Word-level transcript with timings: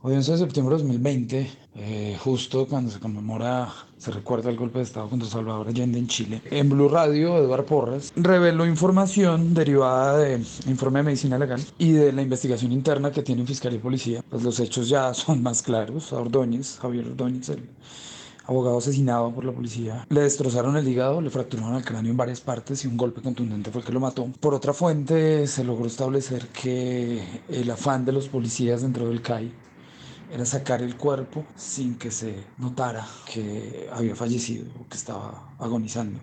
Hoy 0.00 0.14
11 0.14 0.30
de 0.30 0.38
septiembre 0.38 0.76
de 0.76 0.82
2020, 0.82 1.50
eh, 1.74 2.16
justo 2.20 2.68
cuando 2.68 2.88
se 2.88 3.00
conmemora, 3.00 3.68
se 3.98 4.12
recuerda 4.12 4.48
el 4.48 4.56
golpe 4.56 4.78
de 4.78 4.84
Estado 4.84 5.10
contra 5.10 5.28
Salvador 5.28 5.66
Allende 5.66 5.98
en 5.98 6.06
Chile, 6.06 6.40
en 6.52 6.68
Blue 6.68 6.88
Radio, 6.88 7.36
Eduardo 7.36 7.66
Porras 7.66 8.12
reveló 8.14 8.64
información 8.64 9.54
derivada 9.54 10.18
de 10.18 10.40
informe 10.68 11.00
de 11.00 11.02
medicina 11.02 11.36
legal 11.36 11.60
y 11.78 11.90
de 11.90 12.12
la 12.12 12.22
investigación 12.22 12.70
interna 12.70 13.10
que 13.10 13.24
tienen 13.24 13.44
Fiscalía 13.44 13.80
y 13.80 13.82
Policía. 13.82 14.22
Pues 14.30 14.44
los 14.44 14.60
hechos 14.60 14.88
ya 14.88 15.12
son 15.14 15.42
más 15.42 15.62
claros. 15.62 16.12
A 16.12 16.20
Ordóñez, 16.20 16.78
Javier 16.80 17.08
Ordóñez, 17.08 17.48
el 17.48 17.68
abogado 18.46 18.78
asesinado 18.78 19.34
por 19.34 19.44
la 19.44 19.50
policía. 19.50 20.06
Le 20.10 20.20
destrozaron 20.20 20.76
el 20.76 20.86
hígado, 20.86 21.20
le 21.20 21.30
fracturaron 21.30 21.74
el 21.74 21.84
cráneo 21.84 22.12
en 22.12 22.16
varias 22.16 22.40
partes 22.40 22.84
y 22.84 22.86
un 22.86 22.96
golpe 22.96 23.20
contundente 23.20 23.72
fue 23.72 23.80
el 23.80 23.86
que 23.88 23.92
lo 23.92 23.98
mató. 23.98 24.28
Por 24.38 24.54
otra 24.54 24.72
fuente 24.72 25.48
se 25.48 25.64
logró 25.64 25.86
establecer 25.86 26.46
que 26.48 27.20
el 27.48 27.68
afán 27.68 28.04
de 28.04 28.12
los 28.12 28.28
policías 28.28 28.82
dentro 28.82 29.08
del 29.08 29.22
CAI 29.22 29.66
era 30.30 30.44
sacar 30.44 30.82
el 30.82 30.96
cuerpo 30.96 31.44
sin 31.56 31.96
que 31.96 32.10
se 32.10 32.44
notara 32.58 33.06
que 33.26 33.88
había 33.92 34.14
fallecido 34.14 34.66
o 34.80 34.88
que 34.88 34.96
estaba 34.96 35.54
agonizando. 35.58 36.20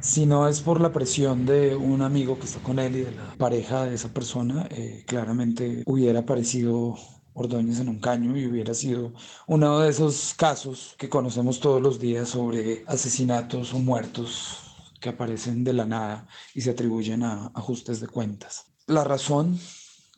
Si 0.00 0.26
no 0.26 0.48
es 0.48 0.60
por 0.60 0.80
la 0.80 0.92
presión 0.92 1.44
de 1.44 1.74
un 1.74 2.02
amigo 2.02 2.38
que 2.38 2.46
está 2.46 2.60
con 2.60 2.78
él 2.78 2.96
y 2.96 3.00
de 3.00 3.12
la 3.12 3.34
pareja 3.36 3.84
de 3.84 3.96
esa 3.96 4.08
persona, 4.14 4.68
eh, 4.70 5.04
claramente 5.06 5.82
hubiera 5.86 6.20
aparecido 6.20 6.96
Ordóñez 7.34 7.80
en 7.80 7.88
un 7.88 8.00
caño 8.00 8.36
y 8.36 8.46
hubiera 8.46 8.74
sido 8.74 9.12
uno 9.46 9.80
de 9.80 9.90
esos 9.90 10.34
casos 10.36 10.94
que 10.98 11.08
conocemos 11.08 11.60
todos 11.60 11.80
los 11.80 12.00
días 12.00 12.28
sobre 12.28 12.84
asesinatos 12.86 13.72
o 13.74 13.78
muertos 13.78 14.58
que 15.00 15.08
aparecen 15.08 15.64
de 15.64 15.72
la 15.72 15.84
nada 15.84 16.26
y 16.54 16.60
se 16.60 16.70
atribuyen 16.70 17.22
a 17.22 17.52
ajustes 17.54 18.00
de 18.00 18.08
cuentas. 18.08 18.66
La 18.86 19.04
razón 19.04 19.58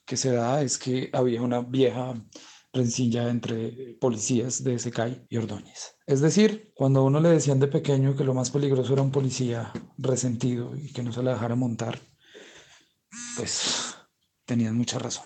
que 0.06 0.16
se 0.16 0.32
da 0.32 0.62
es 0.62 0.78
que 0.78 1.10
había 1.12 1.42
una 1.42 1.60
vieja 1.60 2.14
rencilla 2.72 3.28
entre 3.28 3.96
policías 4.00 4.62
de 4.62 4.78
Secay 4.78 5.26
y 5.28 5.36
Ordóñez. 5.36 5.96
Es 6.06 6.20
decir, 6.20 6.72
cuando 6.74 7.00
a 7.00 7.04
uno 7.04 7.20
le 7.20 7.30
decían 7.30 7.60
de 7.60 7.68
pequeño 7.68 8.16
que 8.16 8.24
lo 8.24 8.34
más 8.34 8.50
peligroso 8.50 8.92
era 8.92 9.02
un 9.02 9.10
policía 9.10 9.72
resentido 9.98 10.76
y 10.76 10.92
que 10.92 11.02
no 11.02 11.12
se 11.12 11.22
le 11.22 11.30
dejara 11.30 11.56
montar, 11.56 12.00
pues 13.36 13.96
tenían 14.44 14.76
mucha 14.76 14.98
razón. 14.98 15.24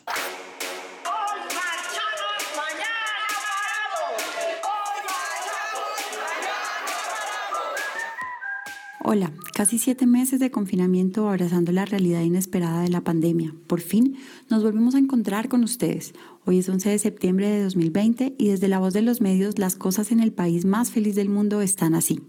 Hola, 9.14 9.32
casi 9.54 9.78
siete 9.78 10.06
meses 10.06 10.40
de 10.40 10.50
confinamiento 10.50 11.28
abrazando 11.28 11.70
la 11.70 11.84
realidad 11.84 12.22
inesperada 12.22 12.82
de 12.82 12.88
la 12.88 13.02
pandemia. 13.02 13.54
Por 13.68 13.80
fin 13.80 14.16
nos 14.50 14.64
volvemos 14.64 14.96
a 14.96 14.98
encontrar 14.98 15.48
con 15.48 15.62
ustedes. 15.62 16.14
Hoy 16.44 16.58
es 16.58 16.68
11 16.68 16.90
de 16.90 16.98
septiembre 16.98 17.48
de 17.48 17.62
2020 17.62 18.34
y 18.36 18.48
desde 18.48 18.66
la 18.66 18.80
voz 18.80 18.92
de 18.92 19.02
los 19.02 19.20
medios 19.20 19.56
las 19.56 19.76
cosas 19.76 20.10
en 20.10 20.18
el 20.18 20.32
país 20.32 20.64
más 20.64 20.90
feliz 20.90 21.14
del 21.14 21.28
mundo 21.28 21.60
están 21.60 21.94
así. 21.94 22.22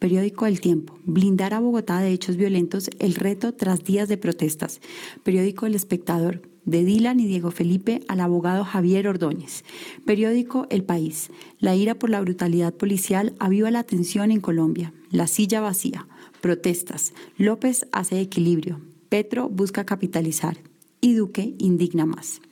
Periódico 0.00 0.46
El 0.46 0.60
Tiempo. 0.60 0.98
Blindar 1.04 1.54
a 1.54 1.60
Bogotá 1.60 2.00
de 2.00 2.10
hechos 2.10 2.36
violentos, 2.36 2.90
el 2.98 3.14
reto 3.14 3.54
tras 3.54 3.84
días 3.84 4.08
de 4.08 4.16
protestas. 4.16 4.80
Periódico 5.22 5.66
El 5.66 5.76
Espectador 5.76 6.42
de 6.64 6.84
Dylan 6.84 7.20
y 7.20 7.26
Diego 7.26 7.50
Felipe 7.52 8.00
al 8.08 8.20
abogado 8.20 8.64
Javier 8.64 9.06
Ordóñez. 9.06 9.64
Periódico 10.04 10.66
El 10.70 10.82
País. 10.82 11.30
La 11.60 11.76
ira 11.76 11.94
por 11.94 12.10
la 12.10 12.20
brutalidad 12.20 12.74
policial 12.74 13.34
aviva 13.38 13.70
la 13.70 13.84
tensión 13.84 14.32
en 14.32 14.40
Colombia. 14.40 14.92
La 15.10 15.26
silla 15.26 15.60
vacía. 15.60 16.08
Protestas. 16.44 17.14
López 17.38 17.86
hace 17.90 18.20
equilibrio. 18.20 18.78
Petro 19.08 19.48
busca 19.48 19.86
capitalizar. 19.86 20.58
Y 21.00 21.14
Duque 21.14 21.54
indigna 21.58 22.04
más. 22.04 22.42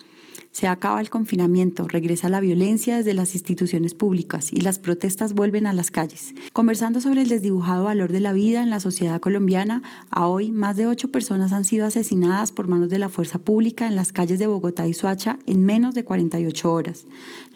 Se 0.53 0.69
acaba 0.69 1.01
el 1.01 1.09
confinamiento, 1.09 1.89
regresa 1.89 2.29
la 2.29 2.41
violencia 2.41 2.99
desde 2.99 3.15
las 3.15 3.35
instituciones 3.35 3.95
públicas 3.95 4.53
y 4.53 4.61
las 4.61 4.79
protestas 4.79 5.33
vuelven 5.33 5.67
a 5.67 5.73
las 5.73 5.91
calles. 5.91 6.35
Conversando 6.53 7.01
sobre 7.01 7.23
el 7.23 7.31
desdibujado 7.31 7.85
valor 7.85 8.13
de 8.13 8.21
la 8.21 8.35
vida 8.35 8.63
en 8.63 8.69
la 8.69 8.79
sociedad 8.79 9.19
colombiana, 9.19 9.83
a 10.11 10.27
hoy 10.27 10.53
más 10.53 10.77
de 10.77 10.87
ocho 10.87 11.11
personas 11.11 11.53
han 11.53 11.65
sido 11.65 11.87
asesinadas 11.87 12.53
por 12.53 12.69
manos 12.69 12.91
de 12.91 12.99
la 12.99 13.09
fuerza 13.09 13.39
pública 13.39 13.87
en 13.87 13.97
las 13.97 14.13
calles 14.13 14.39
de 14.39 14.47
Bogotá 14.47 14.87
y 14.87 14.93
Soacha 14.93 15.39
en 15.47 15.65
menos 15.65 15.95
de 15.95 16.05
48 16.05 16.71
horas. 16.71 17.07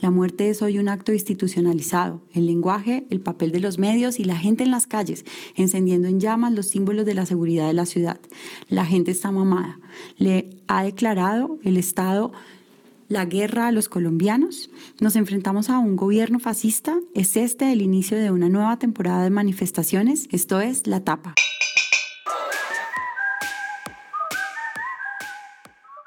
La 0.00 0.10
muerte 0.10 0.48
es 0.48 0.62
hoy 0.62 0.78
un 0.78 0.88
acto 0.88 1.12
institucionalizado. 1.12 2.22
El 2.32 2.46
lenguaje, 2.46 3.06
el 3.10 3.20
papel 3.20 3.52
de 3.52 3.60
los 3.60 3.78
medios 3.78 4.18
y 4.18 4.24
la 4.24 4.38
gente 4.38 4.64
en 4.64 4.70
las 4.70 4.86
calles, 4.86 5.26
encendiendo 5.54 6.08
en 6.08 6.18
llamas 6.18 6.54
los 6.54 6.68
símbolos 6.68 7.04
de 7.04 7.12
la 7.12 7.26
seguridad 7.26 7.66
de 7.66 7.74
la 7.74 7.84
ciudad. 7.84 8.18
La 8.70 8.86
gente 8.86 9.10
está 9.10 9.30
mamada. 9.30 9.78
Le 10.16 10.48
ha 10.66 10.82
declarado 10.82 11.58
el 11.62 11.76
Estado 11.76 12.32
la 13.08 13.24
guerra 13.24 13.68
a 13.68 13.72
los 13.72 13.88
colombianos? 13.88 14.70
¿Nos 15.00 15.16
enfrentamos 15.16 15.70
a 15.70 15.78
un 15.78 15.96
gobierno 15.96 16.38
fascista? 16.38 16.98
¿Es 17.14 17.36
este 17.36 17.72
el 17.72 17.82
inicio 17.82 18.18
de 18.18 18.30
una 18.30 18.48
nueva 18.48 18.78
temporada 18.78 19.24
de 19.24 19.30
manifestaciones? 19.30 20.28
Esto 20.32 20.60
es 20.60 20.86
La 20.86 21.04
Tapa. 21.04 21.34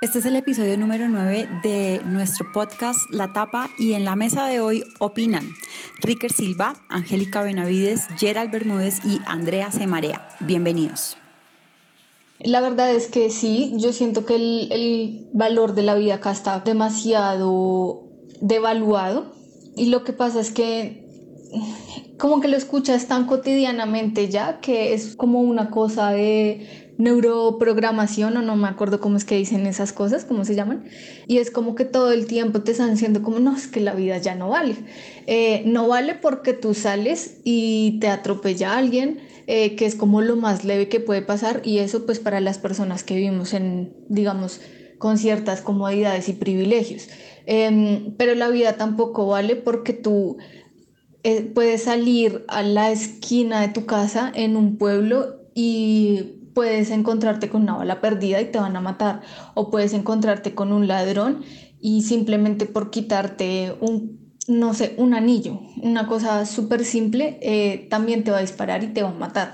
Este 0.02 0.20
es 0.20 0.26
el 0.26 0.38
episodio 0.38 0.78
número 0.78 1.10
9 1.10 1.50
de 1.62 2.02
nuestro 2.06 2.50
podcast 2.54 2.98
La 3.12 3.34
Tapa 3.34 3.70
y 3.78 3.94
en 3.94 4.06
la 4.06 4.16
mesa 4.16 4.48
de 4.48 4.62
hoy 4.62 4.86
opinan 5.00 5.46
Ricker 6.00 6.32
Silva, 6.32 6.76
Angélica 6.88 7.44
Benavides, 7.44 8.08
Gerald 8.18 8.50
Bermúdez 8.50 9.04
y 9.04 9.20
Andrea 9.26 9.72
Semarea. 9.72 10.30
Bienvenidos. 10.40 11.18
La 12.40 12.62
verdad 12.62 12.92
es 12.92 13.08
que 13.08 13.30
sí, 13.30 13.74
yo 13.76 13.92
siento 13.92 14.26
que 14.26 14.36
el, 14.36 15.28
valor 15.34 15.76
de 15.76 15.84
la 15.84 15.96
vida 15.96 16.16
acá 16.16 16.32
está 16.32 16.62
demasiado 16.62 18.04
devaluado 18.40 19.34
y 19.76 19.88
lo 19.88 20.04
que 20.04 20.14
pasa 20.14 20.40
es 20.40 20.52
que 20.52 21.06
como 22.18 22.40
que 22.40 22.48
lo 22.48 22.56
escuchas 22.56 23.08
tan 23.08 23.26
cotidianamente 23.26 24.30
ya 24.30 24.60
que 24.62 24.94
es 24.94 25.16
como 25.16 25.42
una 25.42 25.70
cosa 25.70 26.12
de 26.12 26.89
neuroprogramación 27.00 28.36
o 28.36 28.42
no 28.42 28.58
me 28.58 28.68
acuerdo 28.68 29.00
cómo 29.00 29.16
es 29.16 29.24
que 29.24 29.38
dicen 29.38 29.66
esas 29.66 29.94
cosas, 29.94 30.26
cómo 30.26 30.44
se 30.44 30.54
llaman, 30.54 30.84
y 31.28 31.38
es 31.38 31.50
como 31.50 31.74
que 31.74 31.86
todo 31.86 32.12
el 32.12 32.28
tiempo 32.28 32.62
te 32.62 32.74
están 32.74 32.92
diciendo 32.92 33.24
como 33.24 33.40
no, 33.40 33.56
es 33.56 33.68
que 33.68 33.80
la 33.80 33.96
vida 33.96 34.18
ya 34.18 34.36
no 34.36 34.50
vale. 34.50 34.76
Eh, 35.26 35.64
no 35.66 35.88
vale 35.88 36.16
porque 36.16 36.52
tú 36.54 36.74
sales 36.74 37.38
y 37.46 38.00
te 38.02 38.10
atropella 38.10 38.78
alguien, 38.78 39.22
eh, 39.48 39.78
que 39.78 39.86
es 39.86 39.96
como 39.96 40.22
lo 40.22 40.36
más 40.36 40.66
leve 40.66 40.90
que 40.90 41.00
puede 41.00 41.22
pasar 41.22 41.62
y 41.64 41.80
eso 41.80 42.06
pues 42.06 42.20
para 42.20 42.42
las 42.42 42.60
personas 42.60 43.04
que 43.04 43.16
vivimos 43.16 43.54
en, 43.54 43.96
digamos, 44.10 44.60
con 44.98 45.18
ciertas 45.18 45.62
comodidades 45.62 46.28
y 46.28 46.34
privilegios. 46.34 47.08
Em, 47.46 48.14
pero 48.18 48.36
la 48.36 48.50
vida 48.50 48.76
tampoco 48.76 49.26
vale 49.26 49.56
porque 49.56 49.94
tú 49.94 50.38
eh, 51.24 51.44
puedes 51.44 51.84
salir 51.84 52.44
a 52.50 52.62
la 52.62 52.92
esquina 52.92 53.62
de 53.62 53.70
tu 53.70 53.86
casa 53.86 54.30
en 54.36 54.58
un 54.58 54.78
pueblo 54.78 55.40
y 55.56 56.39
puedes 56.54 56.92
encontrarte 56.92 57.50
con 57.50 57.64
una 57.64 57.76
bala 57.76 58.02
perdida 58.02 58.42
y 58.42 58.52
te 58.52 58.60
van 58.60 58.76
a 58.76 58.82
matar 58.82 59.22
o 59.54 59.70
puedes 59.70 59.94
encontrarte 59.94 60.56
con 60.56 60.72
un 60.72 60.88
ladrón 60.88 61.44
y 61.82 62.04
simplemente 62.04 62.66
por 62.66 62.90
quitarte 62.90 63.76
un 63.80 64.20
no 64.50 64.74
sé, 64.74 64.96
un 64.98 65.14
anillo, 65.14 65.60
una 65.82 66.08
cosa 66.08 66.44
súper 66.48 66.84
simple, 66.84 67.38
eh, 67.42 67.88
también 67.90 68.24
te 68.24 68.32
va 68.32 68.40
a 68.40 68.42
disparar 68.42 68.84
y 68.84 68.88
te 68.88 69.04
va 69.04 69.10
a 69.10 69.14
matar. 69.14 69.54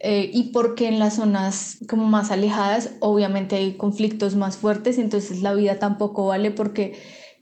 Eh, 0.00 0.30
y 0.34 0.50
porque 0.52 0.86
en 0.86 0.98
las 0.98 1.14
zonas 1.14 1.78
como 1.88 2.04
más 2.04 2.30
alejadas, 2.30 2.90
obviamente 3.00 3.56
hay 3.56 3.78
conflictos 3.78 4.36
más 4.36 4.58
fuertes, 4.58 4.98
entonces 4.98 5.40
la 5.40 5.54
vida 5.54 5.78
tampoco 5.78 6.26
vale 6.26 6.50
porque 6.50 6.92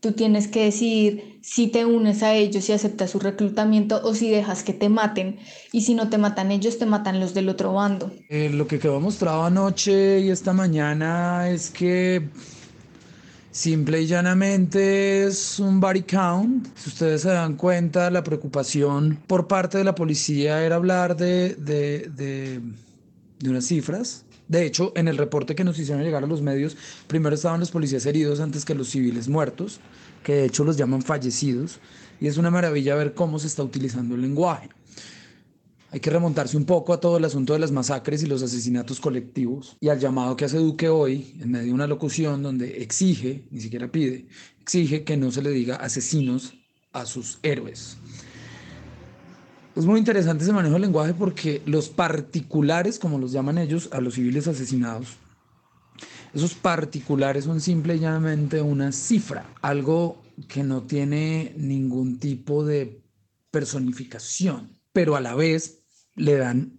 tú 0.03 0.13
tienes 0.13 0.49
que 0.49 0.65
decidir 0.65 1.39
si 1.43 1.69
te 1.69 1.87
unes 1.87 2.23
a 2.25 2.35
ellos 2.35 2.69
y 2.69 2.73
aceptas 2.73 3.11
su 3.13 3.21
reclutamiento 3.21 4.01
o 4.03 4.15
si 4.15 4.31
dejas 4.31 4.65
que 4.65 4.73
te 4.73 4.89
maten. 4.89 5.39
Y 5.71 5.83
si 5.83 5.95
no 5.95 6.11
te 6.11 6.19
matan 6.19 6.51
ellos, 6.51 6.79
te 6.79 6.87
matan 6.87 7.21
los 7.21 7.35
del 7.35 7.49
otro 7.49 7.73
bando. 7.73 8.11
Eh, 8.29 8.51
lo 8.53 8.67
que 8.67 8.81
quedó 8.81 9.01
mostrado 9.01 9.45
anoche 9.45 10.21
y 10.21 10.31
esta 10.31 10.53
mañana 10.53 11.49
es 11.49 11.71
que 11.71 12.29
Simple 13.53 14.01
y 14.01 14.07
llanamente 14.07 15.25
es 15.25 15.61
un 15.61 15.79
body 15.79 16.05
count. 16.05 16.69
Si 16.75 16.89
ustedes 16.89 17.21
se 17.21 17.29
dan 17.29 17.57
cuenta, 17.57 18.11
la 18.11 18.25
preocupación 18.25 19.19
por 19.27 19.47
parte 19.47 19.77
de 19.77 19.85
la 19.85 19.95
policía 19.95 20.65
era 20.65 20.77
hablar 20.77 21.19
de, 21.19 21.55
de, 21.57 22.11
de, 22.17 22.63
de 23.41 23.51
unas 23.51 23.67
cifras. 23.67 24.25
De 24.49 24.67
hecho, 24.67 24.93
en 24.97 25.09
el 25.09 25.19
reporte 25.19 25.55
que 25.55 25.65
nos 25.65 25.79
hicieron 25.79 26.03
llegar 26.05 26.25
a 26.25 26.27
los 26.27 26.43
medios, 26.43 26.77
primero 27.07 27.35
estaban 27.35 27.61
los 27.61 27.71
policías 27.71 28.05
heridos 28.07 28.41
antes 28.41 28.65
que 28.65 28.75
los 28.75 28.89
civiles 28.89 29.29
muertos, 29.29 29.81
que 30.23 30.35
de 30.35 30.45
hecho 30.47 30.65
los 30.65 30.77
llaman 30.77 31.03
fallecidos. 31.03 31.81
Y 32.21 32.27
es 32.27 32.37
una 32.37 32.51
maravilla 32.51 32.95
ver 32.95 33.15
cómo 33.15 33.39
se 33.39 33.47
está 33.47 33.63
utilizando 33.63 34.15
el 34.15 34.23
lenguaje. 34.23 34.69
Hay 35.93 36.01
que 36.01 36.09
remontarse 36.09 36.57
un 36.57 36.65
poco 36.65 36.95
a 36.95 37.01
todo 37.01 37.19
el 37.19 37.25
asunto 37.27 37.53
de 37.53 37.59
las 37.59 37.71
masacres 37.71 38.23
y 38.23 38.27
los 38.27 38.43
asesinatos 38.43 38.99
colectivos 38.99 39.77
y 39.79 39.91
al 39.91 39.99
llamado 39.99 40.39
que 40.39 40.47
hace 40.47 40.57
Duque 40.57 40.89
hoy 40.89 41.37
en 41.39 41.51
medio 41.51 41.67
de 41.67 41.73
una 41.75 41.87
locución 41.87 42.43
donde 42.43 42.83
exige, 42.83 43.45
ni 43.51 43.61
siquiera 43.61 43.93
pide, 43.93 44.27
exige 44.63 45.05
que 45.05 45.19
no 45.19 45.31
se 45.31 45.43
le 45.43 45.51
diga 45.51 45.77
asesinos 45.77 46.55
a 46.95 47.05
sus 47.05 47.39
héroes. 47.43 47.99
Es 49.75 49.87
muy 49.87 49.99
interesante 49.99 50.45
ese 50.45 50.53
manejo 50.53 50.75
del 50.75 50.83
lenguaje 50.83 51.15
porque 51.15 51.63
los 51.65 51.89
particulares, 51.89 52.99
como 52.99 53.19
los 53.19 53.33
llaman 53.33 53.57
ellos, 53.57 53.89
a 53.93 54.03
los 54.03 54.15
civiles 54.15 54.47
asesinados, 54.47 55.17
esos 56.35 56.55
particulares 56.55 57.45
son 57.45 57.61
simplemente 57.61 58.61
una 58.61 58.93
cifra, 58.93 59.47
algo 59.63 60.23
que 60.47 60.63
no 60.63 60.83
tiene 60.83 61.55
ningún 61.57 62.19
tipo 62.19 62.67
de 62.67 63.03
personificación, 63.51 64.79
pero 64.93 65.17
a 65.17 65.21
la 65.21 65.35
vez 65.35 65.83
le 66.17 66.37
dan 66.37 66.79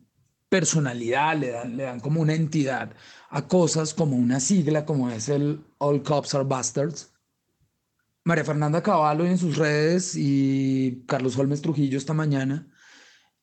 personalidad, 0.50 1.36
le 1.36 1.50
dan, 1.50 1.78
le 1.78 1.84
dan 1.84 2.00
como 2.00 2.22
una 2.22 2.36
entidad 2.36 2.94
a 3.30 3.48
cosas 3.48 3.96
como 3.96 4.16
una 4.16 4.40
sigla, 4.40 4.86
como 4.86 5.10
es 5.10 5.30
el 5.30 5.62
All 5.80 6.04
Cops 6.04 6.36
Are 6.36 6.44
Bastards. 6.44 7.12
María 8.24 8.46
Fernanda 8.46 8.84
Cavallo 8.84 9.26
en 9.26 9.40
sus 9.40 9.58
redes 9.58 10.16
y 10.16 11.04
Carlos 11.08 11.38
Holmes 11.38 11.64
Trujillo 11.64 11.98
esta 11.98 12.14
mañana 12.14 12.68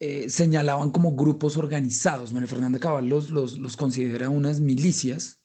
eh, 0.03 0.31
señalaban 0.31 0.93
como 0.93 1.15
grupos 1.15 1.59
organizados. 1.59 2.33
María 2.33 2.49
Fernanda 2.49 2.79
Caballos 2.79 3.29
los, 3.29 3.77
considera 3.77 4.31
unas 4.31 4.59
milicias 4.59 5.43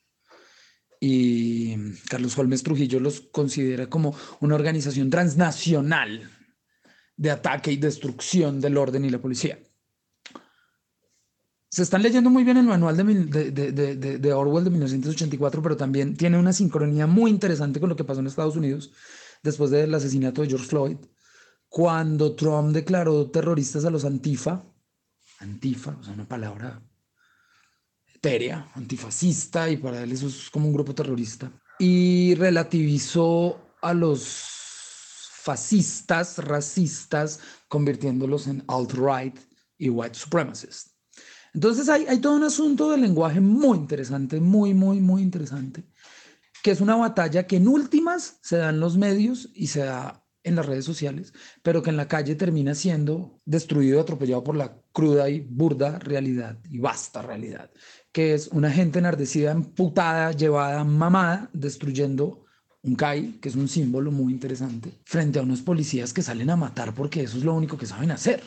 y 1.02 1.76
Carlos 2.08 2.38
Holmes 2.38 2.64
Trujillo 2.64 3.02
los 3.02 3.20
considera 3.20 3.90
como 3.90 4.16
una 4.40 4.56
organización 4.56 5.10
transnacional 5.10 6.32
de 7.18 7.32
ataque 7.32 7.74
y 7.74 7.76
destrucción 7.76 8.62
del 8.62 8.78
orden 8.78 9.04
y 9.04 9.10
la 9.10 9.20
policía. 9.20 9.60
Se 11.70 11.84
están 11.84 12.02
leyendo 12.02 12.30
muy 12.30 12.46
bien 12.46 12.56
el 12.56 12.66
manual 12.66 12.96
de, 12.96 13.52
de, 13.52 14.18
de, 14.18 14.34
Orwell 14.34 14.64
de 14.64 14.70
1984, 14.70 15.62
pero 15.62 15.76
también 15.76 16.16
tiene 16.16 16.40
una 16.40 16.54
sincronía 16.54 17.08
muy 17.08 17.30
interesante 17.30 17.82
con 17.82 17.90
lo 17.90 17.98
que 17.98 18.06
pasó 18.06 18.22
en 18.22 18.28
Estados 18.28 18.56
Unidos 18.56 18.94
después 19.44 19.70
del 19.70 19.94
asesinato 19.94 20.42
de 20.42 20.48
George 20.48 20.68
Floyd 20.68 20.96
cuando 21.76 22.36
Trump 22.36 22.72
declaró 22.72 23.30
terroristas 23.30 23.84
a 23.84 23.90
los 23.90 24.06
antifa, 24.06 24.64
antifa, 25.40 25.98
o 26.00 26.04
sea, 26.06 26.14
una 26.14 26.26
palabra 26.26 26.82
etérea, 28.14 28.72
antifascista, 28.76 29.70
y 29.70 29.76
para 29.76 30.02
él 30.02 30.14
eso 30.14 30.28
es 30.28 30.50
como 30.50 30.68
un 30.68 30.74
grupo 30.74 30.96
terrorista, 30.96 31.52
y 31.78 32.34
relativizó 32.36 33.74
a 33.82 33.94
los 33.94 34.26
fascistas, 35.42 36.38
racistas, 36.38 37.42
convirtiéndolos 37.68 38.48
en 38.48 38.64
alt-right 38.70 39.38
y 39.78 39.90
white 39.90 40.18
supremacists. 40.18 40.96
Entonces 41.54 41.90
hay, 41.90 42.06
hay 42.06 42.20
todo 42.20 42.38
un 42.38 42.46
asunto 42.46 42.90
de 42.90 43.00
lenguaje 43.00 43.42
muy 43.42 43.80
interesante, 43.80 44.40
muy, 44.40 44.74
muy, 44.74 45.02
muy 45.02 45.22
interesante, 45.22 45.84
que 46.64 46.72
es 46.72 46.80
una 46.80 46.96
batalla 46.96 47.46
que 47.46 47.58
en 47.58 47.68
últimas 47.68 48.40
se 48.42 48.56
da 48.56 48.70
en 48.70 48.80
los 48.80 48.96
medios 48.96 49.50
y 49.54 49.68
se 49.68 49.82
da 49.82 50.25
en 50.46 50.56
las 50.56 50.66
redes 50.66 50.86
sociales, 50.86 51.34
pero 51.62 51.84
que 51.84 51.90
en 51.90 51.98
la 51.98 52.08
calle 52.08 52.36
termina 52.36 52.74
siendo 52.76 53.40
destruido, 53.46 54.00
atropellado 54.00 54.44
por 54.44 54.56
la 54.56 54.78
cruda 54.94 55.30
y 55.30 55.42
burda 55.42 56.00
realidad 56.00 56.58
y 56.70 56.80
vasta 56.80 57.22
realidad, 57.22 57.70
que 58.14 58.34
es 58.34 58.48
una 58.50 58.72
gente 58.72 59.00
enardecida, 59.00 59.52
emputada, 59.52 60.32
llevada, 60.32 60.84
mamada, 60.84 61.50
destruyendo 61.52 62.46
un 62.84 62.96
CAI, 62.96 63.40
que 63.42 63.50
es 63.50 63.56
un 63.56 63.68
símbolo 63.68 64.12
muy 64.12 64.32
interesante, 64.32 64.92
frente 65.04 65.40
a 65.40 65.42
unos 65.42 65.62
policías 65.62 66.14
que 66.14 66.22
salen 66.22 66.52
a 66.52 66.56
matar 66.56 66.94
porque 66.94 67.24
eso 67.24 67.38
es 67.38 67.44
lo 67.44 67.56
único 67.56 67.78
que 67.78 67.88
saben 67.88 68.12
hacer. 68.12 68.42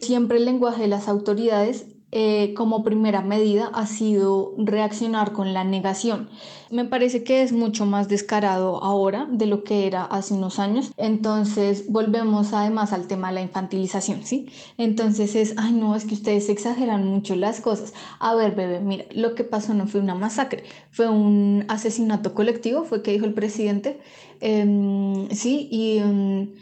Siempre 0.00 0.38
el 0.38 0.46
lenguaje 0.46 0.82
de 0.82 0.88
las 0.88 1.06
autoridades 1.06 1.84
eh, 2.14 2.52
como 2.52 2.84
primera 2.84 3.22
medida 3.22 3.70
ha 3.72 3.86
sido 3.86 4.54
reaccionar 4.58 5.32
con 5.32 5.54
la 5.54 5.64
negación. 5.64 6.28
Me 6.70 6.84
parece 6.84 7.24
que 7.24 7.42
es 7.42 7.52
mucho 7.52 7.86
más 7.86 8.06
descarado 8.08 8.84
ahora 8.84 9.26
de 9.30 9.46
lo 9.46 9.64
que 9.64 9.86
era 9.86 10.04
hace 10.04 10.34
unos 10.34 10.58
años. 10.58 10.92
Entonces 10.98 11.86
volvemos 11.88 12.52
además 12.52 12.92
al 12.92 13.06
tema 13.06 13.28
de 13.28 13.36
la 13.36 13.40
infantilización, 13.42 14.26
¿sí? 14.26 14.50
Entonces 14.76 15.34
es, 15.34 15.54
ay 15.56 15.72
no, 15.72 15.96
es 15.96 16.04
que 16.04 16.12
ustedes 16.12 16.50
exageran 16.50 17.06
mucho 17.06 17.34
las 17.34 17.62
cosas. 17.62 17.94
A 18.20 18.34
ver, 18.34 18.54
bebé, 18.54 18.80
mira, 18.80 19.06
lo 19.12 19.34
que 19.34 19.44
pasó 19.44 19.72
no 19.72 19.86
fue 19.86 20.00
una 20.00 20.14
masacre, 20.14 20.64
fue 20.90 21.08
un 21.08 21.64
asesinato 21.68 22.34
colectivo, 22.34 22.84
fue 22.84 23.02
que 23.02 23.12
dijo 23.12 23.24
el 23.24 23.32
presidente, 23.32 24.00
em, 24.40 25.30
sí, 25.30 25.66
y 25.70 25.98
em, 25.98 26.52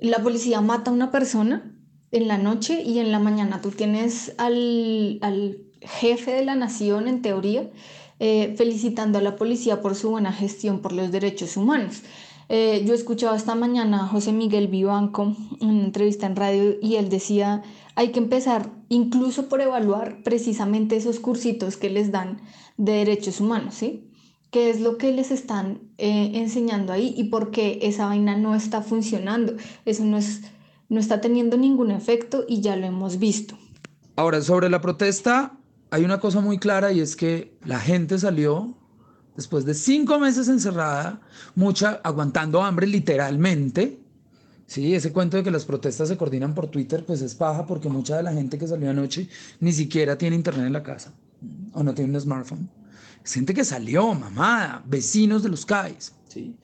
la 0.00 0.18
policía 0.20 0.62
mata 0.62 0.90
a 0.90 0.94
una 0.94 1.10
persona 1.10 1.74
en 2.14 2.28
la 2.28 2.38
noche 2.38 2.80
y 2.82 3.00
en 3.00 3.10
la 3.10 3.18
mañana 3.18 3.60
tú 3.60 3.72
tienes 3.72 4.34
al, 4.38 5.58
jefe 5.80 6.30
de 6.30 6.44
la 6.44 6.54
nación, 6.54 7.08
en 7.08 7.22
teoría, 7.22 7.68
eh, 8.20 8.54
felicitando 8.56 9.18
a 9.18 9.20
la 9.20 9.34
policía 9.34 9.82
por 9.82 9.96
su 9.96 10.10
buena 10.10 10.32
gestión 10.32 10.78
por 10.78 10.92
los 10.92 11.10
derechos 11.10 11.56
humanos. 11.56 12.02
Eh, 12.48 12.84
yo 12.86 12.94
escuchaba 12.94 13.36
esta 13.36 13.56
mañana 13.56 14.04
a 14.04 14.06
José 14.06 14.32
Miguel 14.32 14.68
Vivanco 14.68 15.34
en 15.60 15.68
una 15.68 15.84
entrevista 15.84 16.26
en 16.26 16.36
radio 16.36 16.76
y 16.80 16.94
él 16.96 17.08
decía, 17.08 17.62
hay 17.96 18.12
que 18.12 18.20
empezar 18.20 18.70
incluso 18.88 19.48
por 19.48 19.60
evaluar 19.60 20.22
precisamente 20.22 20.96
esos 20.96 21.18
cursitos 21.18 21.76
que 21.76 21.90
les 21.90 22.12
dan 22.12 22.40
de 22.76 22.92
derechos 22.92 23.40
humanos, 23.40 23.74
¿sí? 23.74 24.08
¿Qué 24.52 24.70
es 24.70 24.80
lo 24.80 24.98
que 24.98 25.10
les 25.10 25.32
están 25.32 25.80
eh, 25.98 26.30
enseñando 26.34 26.92
ahí 26.92 27.12
y 27.16 27.24
por 27.24 27.50
qué 27.50 27.80
esa 27.82 28.06
vaina 28.06 28.36
no 28.36 28.54
está 28.54 28.82
funcionando? 28.82 29.54
Eso 29.84 30.04
no 30.04 30.16
es 30.16 30.42
no 30.88 31.00
está 31.00 31.20
teniendo 31.20 31.56
ningún 31.56 31.90
efecto 31.90 32.44
y 32.48 32.60
ya 32.60 32.76
lo 32.76 32.86
hemos 32.86 33.18
visto. 33.18 33.58
Ahora, 34.16 34.40
sobre 34.42 34.70
la 34.70 34.80
protesta, 34.80 35.58
hay 35.90 36.04
una 36.04 36.20
cosa 36.20 36.40
muy 36.40 36.58
clara 36.58 36.92
y 36.92 37.00
es 37.00 37.16
que 37.16 37.56
la 37.64 37.80
gente 37.80 38.18
salió 38.18 38.76
después 39.36 39.64
de 39.64 39.74
cinco 39.74 40.18
meses 40.18 40.48
encerrada, 40.48 41.20
mucha 41.54 42.00
aguantando 42.04 42.62
hambre 42.62 42.86
literalmente. 42.86 44.00
Sí, 44.66 44.94
ese 44.94 45.12
cuento 45.12 45.36
de 45.36 45.42
que 45.42 45.50
las 45.50 45.64
protestas 45.64 46.08
se 46.08 46.16
coordinan 46.16 46.54
por 46.54 46.68
Twitter, 46.68 47.04
pues 47.04 47.20
es 47.20 47.34
paja 47.34 47.66
porque 47.66 47.88
mucha 47.88 48.16
de 48.16 48.22
la 48.22 48.32
gente 48.32 48.56
que 48.56 48.66
salió 48.66 48.88
anoche 48.90 49.28
ni 49.60 49.72
siquiera 49.72 50.16
tiene 50.16 50.36
internet 50.36 50.66
en 50.66 50.72
la 50.72 50.82
casa 50.82 51.12
o 51.72 51.82
no 51.82 51.92
tiene 51.94 52.14
un 52.14 52.20
smartphone. 52.20 52.70
Es 53.22 53.32
gente 53.32 53.52
que 53.54 53.64
salió, 53.64 54.14
mamada, 54.14 54.82
vecinos 54.86 55.42
de 55.42 55.48
los 55.48 55.66
CAIs. 55.66 56.12
¿sí? 56.28 56.56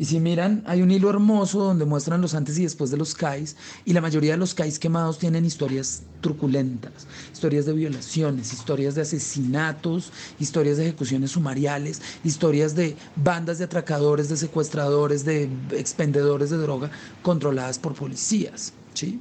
Y 0.00 0.04
si 0.04 0.20
miran, 0.20 0.62
hay 0.64 0.80
un 0.80 0.92
hilo 0.92 1.10
hermoso 1.10 1.58
donde 1.58 1.84
muestran 1.84 2.20
los 2.20 2.34
antes 2.34 2.56
y 2.56 2.62
después 2.62 2.92
de 2.92 2.96
los 2.96 3.16
CAIs, 3.16 3.56
y 3.84 3.92
la 3.92 4.00
mayoría 4.00 4.30
de 4.30 4.36
los 4.36 4.54
CAIs 4.54 4.78
quemados 4.78 5.18
tienen 5.18 5.44
historias 5.44 6.04
truculentas, 6.20 7.08
historias 7.32 7.66
de 7.66 7.72
violaciones, 7.72 8.52
historias 8.52 8.94
de 8.94 9.02
asesinatos, 9.02 10.12
historias 10.38 10.76
de 10.76 10.84
ejecuciones 10.84 11.32
sumariales, 11.32 12.00
historias 12.22 12.76
de 12.76 12.96
bandas 13.16 13.58
de 13.58 13.64
atracadores, 13.64 14.28
de 14.28 14.36
secuestradores, 14.36 15.24
de 15.24 15.50
expendedores 15.72 16.50
de 16.50 16.58
droga 16.58 16.92
controladas 17.22 17.80
por 17.80 17.94
policías. 17.94 18.72
¿sí? 18.94 19.20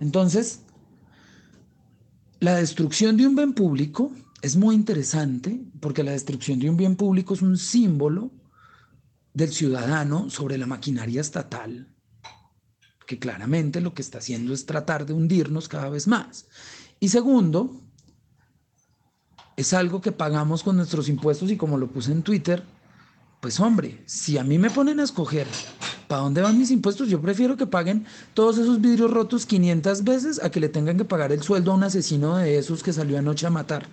Entonces, 0.00 0.58
la 2.40 2.56
destrucción 2.56 3.16
de 3.16 3.28
un 3.28 3.36
bien 3.36 3.52
público 3.52 4.10
es 4.42 4.56
muy 4.56 4.74
interesante 4.74 5.60
porque 5.78 6.02
la 6.02 6.10
destrucción 6.10 6.58
de 6.58 6.68
un 6.68 6.76
bien 6.76 6.96
público 6.96 7.34
es 7.34 7.42
un 7.42 7.56
símbolo 7.56 8.32
del 9.36 9.52
ciudadano 9.52 10.30
sobre 10.30 10.56
la 10.56 10.64
maquinaria 10.64 11.20
estatal, 11.20 11.94
que 13.06 13.18
claramente 13.18 13.82
lo 13.82 13.92
que 13.92 14.00
está 14.00 14.16
haciendo 14.16 14.54
es 14.54 14.64
tratar 14.64 15.04
de 15.04 15.12
hundirnos 15.12 15.68
cada 15.68 15.90
vez 15.90 16.08
más. 16.08 16.46
Y 17.00 17.10
segundo, 17.10 17.82
es 19.54 19.74
algo 19.74 20.00
que 20.00 20.10
pagamos 20.10 20.62
con 20.62 20.78
nuestros 20.78 21.10
impuestos 21.10 21.50
y 21.50 21.58
como 21.58 21.76
lo 21.76 21.88
puse 21.88 22.12
en 22.12 22.22
Twitter, 22.22 22.64
pues 23.42 23.60
hombre, 23.60 24.02
si 24.06 24.38
a 24.38 24.42
mí 24.42 24.56
me 24.56 24.70
ponen 24.70 25.00
a 25.00 25.04
escoger 25.04 25.46
para 26.08 26.22
dónde 26.22 26.40
van 26.40 26.58
mis 26.58 26.70
impuestos, 26.70 27.10
yo 27.10 27.20
prefiero 27.20 27.58
que 27.58 27.66
paguen 27.66 28.06
todos 28.32 28.56
esos 28.56 28.80
vidrios 28.80 29.10
rotos 29.10 29.44
500 29.44 30.02
veces 30.02 30.42
a 30.42 30.50
que 30.50 30.60
le 30.60 30.70
tengan 30.70 30.96
que 30.96 31.04
pagar 31.04 31.30
el 31.30 31.42
sueldo 31.42 31.72
a 31.72 31.74
un 31.74 31.84
asesino 31.84 32.38
de 32.38 32.56
esos 32.56 32.82
que 32.82 32.94
salió 32.94 33.18
anoche 33.18 33.46
a 33.46 33.50
matar. 33.50 33.86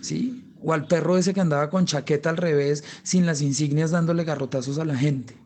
¿Sí? 0.00 0.45
O 0.66 0.72
al 0.72 0.88
perro 0.88 1.16
ese 1.16 1.32
que 1.32 1.40
andaba 1.40 1.70
con 1.70 1.86
chaqueta 1.86 2.28
al 2.28 2.36
revés, 2.36 2.82
sin 3.04 3.24
las 3.24 3.40
insignias, 3.40 3.92
dándole 3.92 4.24
garrotazos 4.24 4.78
a 4.78 4.84
la 4.84 4.96
gente. 4.96 5.36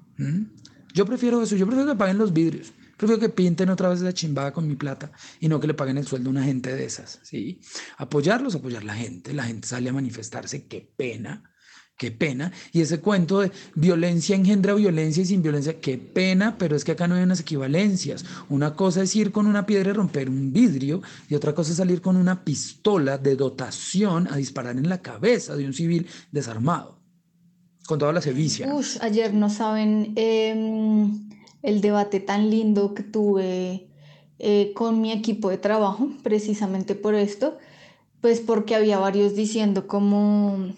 Yo 0.94 1.04
prefiero 1.04 1.42
eso, 1.42 1.56
yo 1.56 1.66
prefiero 1.66 1.92
que 1.92 1.98
paguen 1.98 2.16
los 2.16 2.32
vidrios, 2.32 2.72
prefiero 2.96 3.20
que 3.20 3.28
pinten 3.28 3.68
otra 3.68 3.90
vez 3.90 4.00
la 4.00 4.14
chimbada 4.14 4.52
con 4.52 4.66
mi 4.66 4.76
plata 4.76 5.12
y 5.38 5.48
no 5.48 5.60
que 5.60 5.66
le 5.66 5.74
paguen 5.74 5.98
el 5.98 6.06
sueldo 6.06 6.30
a 6.30 6.32
una 6.32 6.44
gente 6.44 6.74
de 6.74 6.84
esas, 6.86 7.20
¿sí? 7.22 7.60
Apoyarlos, 7.98 8.54
apoyar 8.54 8.82
la 8.82 8.94
gente, 8.94 9.34
la 9.34 9.44
gente 9.44 9.68
sale 9.68 9.90
a 9.90 9.92
manifestarse, 9.92 10.66
qué 10.66 10.90
pena, 10.96 11.49
qué 12.00 12.10
pena. 12.10 12.50
Y 12.72 12.80
ese 12.80 13.00
cuento 13.00 13.40
de 13.40 13.52
violencia 13.74 14.34
engendra 14.34 14.72
violencia 14.72 15.22
y 15.22 15.26
sin 15.26 15.42
violencia, 15.42 15.80
qué 15.82 15.98
pena, 15.98 16.56
pero 16.56 16.74
es 16.74 16.82
que 16.82 16.92
acá 16.92 17.06
no 17.06 17.14
hay 17.14 17.22
unas 17.22 17.40
equivalencias. 17.40 18.24
Una 18.48 18.74
cosa 18.74 19.02
es 19.02 19.14
ir 19.14 19.32
con 19.32 19.46
una 19.46 19.66
piedra 19.66 19.90
y 19.90 19.92
romper 19.92 20.30
un 20.30 20.50
vidrio 20.50 21.02
y 21.28 21.34
otra 21.34 21.54
cosa 21.54 21.72
es 21.72 21.76
salir 21.76 22.00
con 22.00 22.16
una 22.16 22.42
pistola 22.42 23.18
de 23.18 23.36
dotación 23.36 24.28
a 24.32 24.36
disparar 24.36 24.78
en 24.78 24.88
la 24.88 25.02
cabeza 25.02 25.54
de 25.56 25.66
un 25.66 25.74
civil 25.74 26.06
desarmado, 26.32 26.98
con 27.86 27.98
toda 27.98 28.14
la 28.14 28.22
sevicia. 28.22 28.66
ayer 29.02 29.34
no 29.34 29.50
saben 29.50 30.14
em, 30.16 31.28
el 31.62 31.82
debate 31.82 32.20
tan 32.20 32.48
lindo 32.48 32.94
que 32.94 33.02
tuve 33.02 33.90
eh, 34.38 34.72
con 34.74 35.02
mi 35.02 35.12
equipo 35.12 35.50
de 35.50 35.58
trabajo, 35.58 36.08
precisamente 36.22 36.94
por 36.94 37.14
esto, 37.14 37.58
pues 38.22 38.40
porque 38.40 38.74
había 38.74 38.98
varios 38.98 39.34
diciendo 39.34 39.86
como 39.86 40.72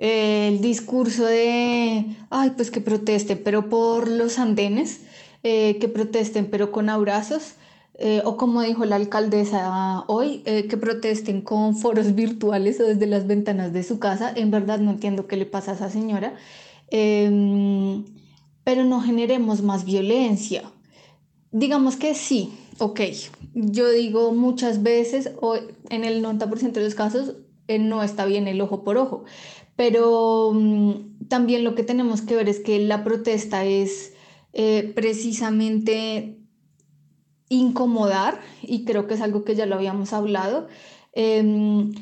el 0.00 0.62
discurso 0.62 1.26
de, 1.26 2.06
ay, 2.30 2.50
pues 2.56 2.70
que 2.70 2.80
protesten, 2.80 3.40
pero 3.44 3.68
por 3.68 4.08
los 4.08 4.38
andenes, 4.38 5.02
eh, 5.42 5.76
que 5.78 5.88
protesten, 5.88 6.50
pero 6.50 6.72
con 6.72 6.88
abrazos, 6.88 7.54
eh, 7.94 8.22
o 8.24 8.38
como 8.38 8.62
dijo 8.62 8.86
la 8.86 8.96
alcaldesa 8.96 10.04
hoy, 10.06 10.42
eh, 10.46 10.66
que 10.68 10.78
protesten 10.78 11.42
con 11.42 11.76
foros 11.76 12.14
virtuales 12.14 12.80
o 12.80 12.84
desde 12.84 13.06
las 13.06 13.26
ventanas 13.26 13.74
de 13.74 13.82
su 13.82 13.98
casa. 13.98 14.32
En 14.34 14.50
verdad 14.50 14.78
no 14.78 14.90
entiendo 14.90 15.26
qué 15.26 15.36
le 15.36 15.44
pasa 15.44 15.72
a 15.72 15.74
esa 15.74 15.90
señora. 15.90 16.34
Em, 16.90 18.04
pero 18.64 18.84
no 18.84 19.02
generemos 19.02 19.62
más 19.62 19.84
violencia. 19.84 20.62
Digamos 21.52 21.96
que 21.96 22.14
sí, 22.14 22.52
ok. 22.78 23.00
Yo 23.54 23.90
digo 23.90 24.32
muchas 24.32 24.82
veces, 24.82 25.32
o 25.40 25.56
en 25.90 26.04
el 26.04 26.22
90% 26.22 26.80
de 26.80 26.84
los 26.84 26.94
casos, 26.94 27.34
eh, 27.70 27.78
no 27.78 28.02
está 28.02 28.24
bien 28.24 28.48
el 28.48 28.60
ojo 28.60 28.82
por 28.82 28.96
ojo, 28.96 29.24
pero 29.80 30.52
mm, 30.52 31.28
también 31.28 31.64
lo 31.64 31.74
que 31.74 31.82
tenemos 31.82 32.20
que 32.20 32.36
ver 32.36 32.50
es 32.50 32.60
que 32.60 32.80
la 32.80 33.02
protesta 33.02 33.64
es 33.64 34.12
eh, 34.52 34.92
precisamente 34.94 36.36
incomodar, 37.48 38.42
y 38.60 38.84
creo 38.84 39.06
que 39.06 39.14
es 39.14 39.22
algo 39.22 39.42
que 39.42 39.54
ya 39.54 39.64
lo 39.64 39.76
habíamos 39.76 40.12
hablado, 40.12 40.68
em, 41.14 41.92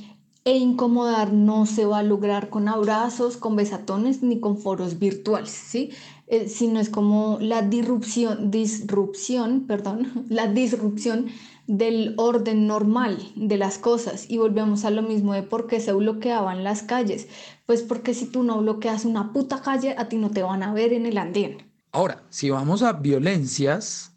e 0.45 0.57
incomodar 0.57 1.33
no 1.33 1.67
se 1.67 1.85
va 1.87 2.01
a 2.01 2.03
lograr 2.03 2.51
con 2.51 2.67
abrazos, 2.67 3.37
con 3.37 3.55
besatones 3.55 4.25
ni 4.25 4.41
con 4.41 4.59
foros 4.59 4.99
virtuales, 4.99 5.51
¿sí? 5.51 5.91
Eh, 6.27 6.49
sino 6.49 6.81
es 6.81 6.91
como 6.91 7.39
la 7.41 7.63
disrupción, 7.63 8.51
disrupción, 8.51 9.69
perdón, 9.69 10.27
la 10.29 10.49
disrupción 10.49 11.27
del 11.69 12.15
orden 12.17 12.67
normal 12.67 13.19
de 13.37 13.59
las 13.59 13.79
cosas 13.79 14.29
y 14.29 14.39
volvemos 14.39 14.87
a 14.87 14.91
lo 14.91 15.03
mismo 15.03 15.35
de 15.35 15.43
por 15.43 15.67
qué 15.67 15.81
se 15.81 15.93
bloqueaban 15.93 16.65
las 16.65 16.83
calles, 16.83 17.29
pues 17.69 17.83
porque 17.83 18.15
si 18.15 18.25
tú 18.25 18.45
no 18.45 18.63
bloqueas 18.63 19.05
una 19.05 19.31
puta 19.31 19.61
calle, 19.61 19.95
a 19.99 20.09
ti 20.09 20.17
no 20.17 20.31
te 20.31 20.43
van 20.43 20.63
a 20.63 20.73
ver 20.73 20.95
en 20.95 21.05
el 21.05 21.19
andén. 21.19 21.71
Ahora, 21.93 22.25
si 22.31 22.49
vamos 22.49 22.83
a 22.83 22.95
violencias, 22.95 24.13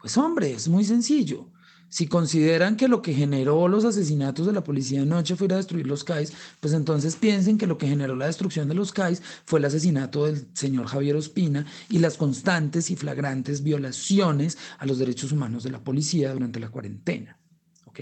pues 0.00 0.16
hombre, 0.16 0.54
es 0.54 0.68
muy 0.68 0.84
sencillo. 0.84 1.50
Si 1.90 2.06
consideran 2.06 2.78
que 2.78 2.88
lo 2.88 3.02
que 3.02 3.12
generó 3.12 3.68
los 3.68 3.84
asesinatos 3.84 4.46
de 4.46 4.54
la 4.54 4.64
policía 4.64 5.02
anoche 5.02 5.36
fue 5.36 5.48
destruir 5.48 5.86
los 5.86 6.02
CAIs, 6.02 6.32
pues 6.60 6.72
entonces 6.72 7.16
piensen 7.16 7.58
que 7.58 7.66
lo 7.66 7.76
que 7.76 7.88
generó 7.88 8.16
la 8.16 8.24
destrucción 8.24 8.68
de 8.68 8.74
los 8.74 8.90
CAIs 8.92 9.20
fue 9.44 9.58
el 9.58 9.66
asesinato 9.66 10.24
del 10.24 10.48
señor 10.54 10.86
Javier 10.86 11.16
Ospina 11.16 11.66
y 11.90 11.98
las 11.98 12.16
constantes 12.16 12.90
y 12.90 12.96
flagrantes 12.96 13.62
violaciones 13.62 14.56
a 14.78 14.86
los 14.86 14.98
derechos 14.98 15.30
humanos 15.30 15.62
de 15.62 15.72
la 15.72 15.84
policía 15.84 16.32
durante 16.32 16.58
la 16.58 16.70
cuarentena. 16.70 17.38
¿Ok? 17.84 18.00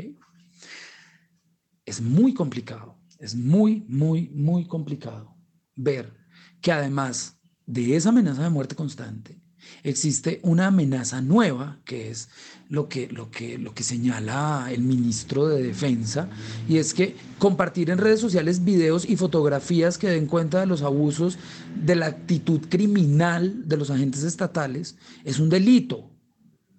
Es 1.84 2.00
muy 2.00 2.34
complicado, 2.34 2.96
es 3.18 3.34
muy, 3.34 3.84
muy, 3.88 4.28
muy 4.28 4.66
complicado 4.66 5.36
ver 5.74 6.12
que 6.60 6.72
además 6.72 7.38
de 7.66 7.96
esa 7.96 8.10
amenaza 8.10 8.42
de 8.42 8.50
muerte 8.50 8.74
constante, 8.74 9.40
existe 9.82 10.40
una 10.42 10.68
amenaza 10.68 11.20
nueva, 11.20 11.80
que 11.84 12.10
es 12.10 12.28
lo 12.68 12.88
que, 12.88 13.08
lo, 13.08 13.30
que, 13.30 13.58
lo 13.58 13.74
que 13.74 13.82
señala 13.82 14.68
el 14.70 14.82
ministro 14.82 15.48
de 15.48 15.62
Defensa, 15.62 16.28
y 16.68 16.78
es 16.78 16.94
que 16.94 17.16
compartir 17.38 17.90
en 17.90 17.98
redes 17.98 18.20
sociales 18.20 18.64
videos 18.64 19.08
y 19.08 19.16
fotografías 19.16 19.98
que 19.98 20.08
den 20.08 20.26
cuenta 20.26 20.60
de 20.60 20.66
los 20.66 20.82
abusos 20.82 21.38
de 21.74 21.96
la 21.96 22.06
actitud 22.06 22.60
criminal 22.68 23.68
de 23.68 23.76
los 23.76 23.90
agentes 23.90 24.22
estatales 24.22 24.96
es 25.24 25.38
un 25.38 25.48
delito 25.48 26.10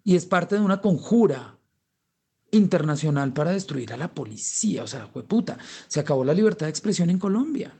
y 0.03 0.15
es 0.15 0.25
parte 0.25 0.55
de 0.55 0.61
una 0.61 0.81
conjura 0.81 1.56
internacional 2.51 3.33
para 3.33 3.51
destruir 3.51 3.93
a 3.93 3.97
la 3.97 4.13
policía. 4.13 4.83
O 4.83 4.87
sea, 4.87 5.11
puta, 5.11 5.57
se 5.87 5.99
acabó 5.99 6.23
la 6.23 6.33
libertad 6.33 6.65
de 6.65 6.71
expresión 6.71 7.09
en 7.09 7.19
Colombia. 7.19 7.73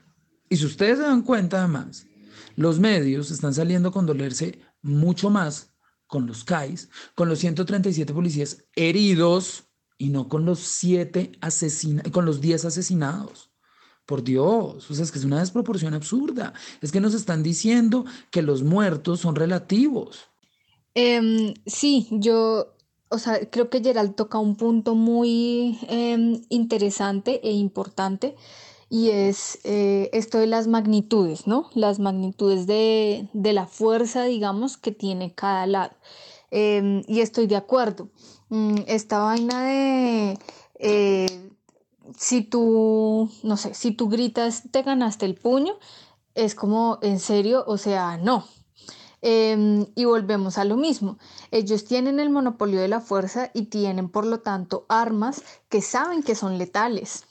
Y 0.49 0.57
si 0.57 0.65
ustedes 0.65 0.97
se 0.97 1.03
dan 1.03 1.23
cuenta, 1.23 1.59
además, 1.59 2.07
los 2.55 2.79
medios 2.79 3.31
están 3.31 3.53
saliendo 3.53 3.91
con 3.91 4.05
dolerse 4.05 4.59
mucho 4.81 5.29
más 5.29 5.73
con 6.07 6.25
los 6.25 6.43
CAIs, 6.43 6.89
con 7.15 7.27
los 7.27 7.39
137 7.39 8.13
policías 8.13 8.65
heridos 8.75 9.65
y 9.97 10.09
no 10.09 10.29
con 10.29 10.45
los 10.45 10.59
siete 10.59 11.33
con 12.11 12.25
los 12.25 12.41
10 12.41 12.65
asesinados. 12.65 13.51
Por 14.05 14.23
Dios, 14.23 14.89
o 14.89 14.93
sea, 14.93 15.03
es 15.03 15.11
que 15.11 15.19
es 15.19 15.25
una 15.25 15.41
desproporción 15.41 15.93
absurda. 15.93 16.53
Es 16.79 16.93
que 16.93 17.01
nos 17.01 17.13
están 17.13 17.43
diciendo 17.43 18.05
que 18.31 18.41
los 18.41 18.63
muertos 18.63 19.19
son 19.19 19.35
relativos. 19.35 20.29
Em, 20.93 21.53
sí, 21.65 22.07
yo, 22.09 22.76
o 23.09 23.17
sea, 23.19 23.49
creo 23.49 23.69
que 23.69 23.81
Gerald 23.81 24.15
toca 24.15 24.37
un 24.39 24.55
punto 24.55 24.95
muy 24.95 25.79
em, 25.89 26.41
interesante 26.49 27.39
e 27.43 27.51
importante 27.51 28.35
y 28.89 29.09
es 29.09 29.59
eh, 29.63 30.09
esto 30.13 30.37
de 30.39 30.47
las 30.47 30.67
magnitudes, 30.67 31.47
¿no? 31.47 31.69
Las 31.73 31.99
magnitudes 31.99 32.67
de, 32.67 33.29
la 33.33 33.67
fuerza, 33.67 34.23
digamos, 34.23 34.77
que 34.77 34.91
tiene 34.91 35.33
cada 35.33 35.67
lado. 35.67 35.93
Em, 36.51 37.03
y 37.07 37.21
estoy 37.21 37.47
de 37.47 37.57
acuerdo. 37.57 38.09
Mm, 38.49 38.77
esta 38.87 39.19
vaina 39.19 39.63
de 39.65 40.39
eh, 40.79 41.51
si 42.17 42.41
tú, 42.41 43.29
no 43.43 43.57
sé, 43.57 43.73
si 43.73 43.91
tú 43.91 44.09
gritas, 44.09 44.63
te 44.71 44.83
ganaste 44.83 45.25
el 45.25 45.35
puño, 45.35 45.73
es 46.35 46.55
como, 46.55 46.99
en 47.01 47.19
serio, 47.19 47.63
o 47.67 47.77
sea, 47.77 48.17
no. 48.17 48.45
Em, 49.29 49.87
y 49.93 50.05
volvemos 50.05 50.57
a 50.57 50.63
lo 50.63 50.77
mismo. 50.77 51.17
Ellos 51.51 51.83
tienen 51.83 52.21
el 52.21 52.29
monopolio 52.29 52.79
de 52.79 52.87
la 52.87 53.01
fuerza 53.01 53.51
y 53.53 53.63
tienen, 53.63 54.07
por 54.07 54.25
lo 54.25 54.39
tanto, 54.39 54.85
armas 54.87 55.43
que 55.67 55.81
saben 55.81 56.23
que 56.23 56.33
son 56.33 56.57
letales 56.57 57.25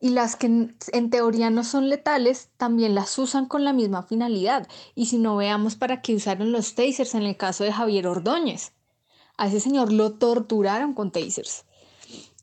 y 0.00 0.10
las 0.10 0.36
que 0.36 0.46
en, 0.48 1.10
teoría 1.10 1.48
no 1.48 1.64
son 1.64 1.88
letales 1.88 2.50
también 2.58 2.94
las 2.94 3.18
usan 3.18 3.46
con 3.46 3.64
la 3.64 3.72
misma 3.72 4.02
finalidad. 4.02 4.68
Y 4.94 5.06
si 5.06 5.16
no 5.16 5.36
veamos 5.36 5.76
para 5.76 6.02
qué 6.02 6.14
usaron 6.14 6.52
los 6.52 6.74
tasers 6.74 7.14
en 7.14 7.22
el 7.22 7.38
caso 7.38 7.64
de 7.64 7.72
Javier 7.72 8.06
Ordóñez. 8.06 8.74
A 9.38 9.46
ese 9.46 9.60
señor 9.60 9.94
lo 9.94 10.12
torturaron 10.18 10.92
con 10.92 11.10
tasers. 11.10 11.64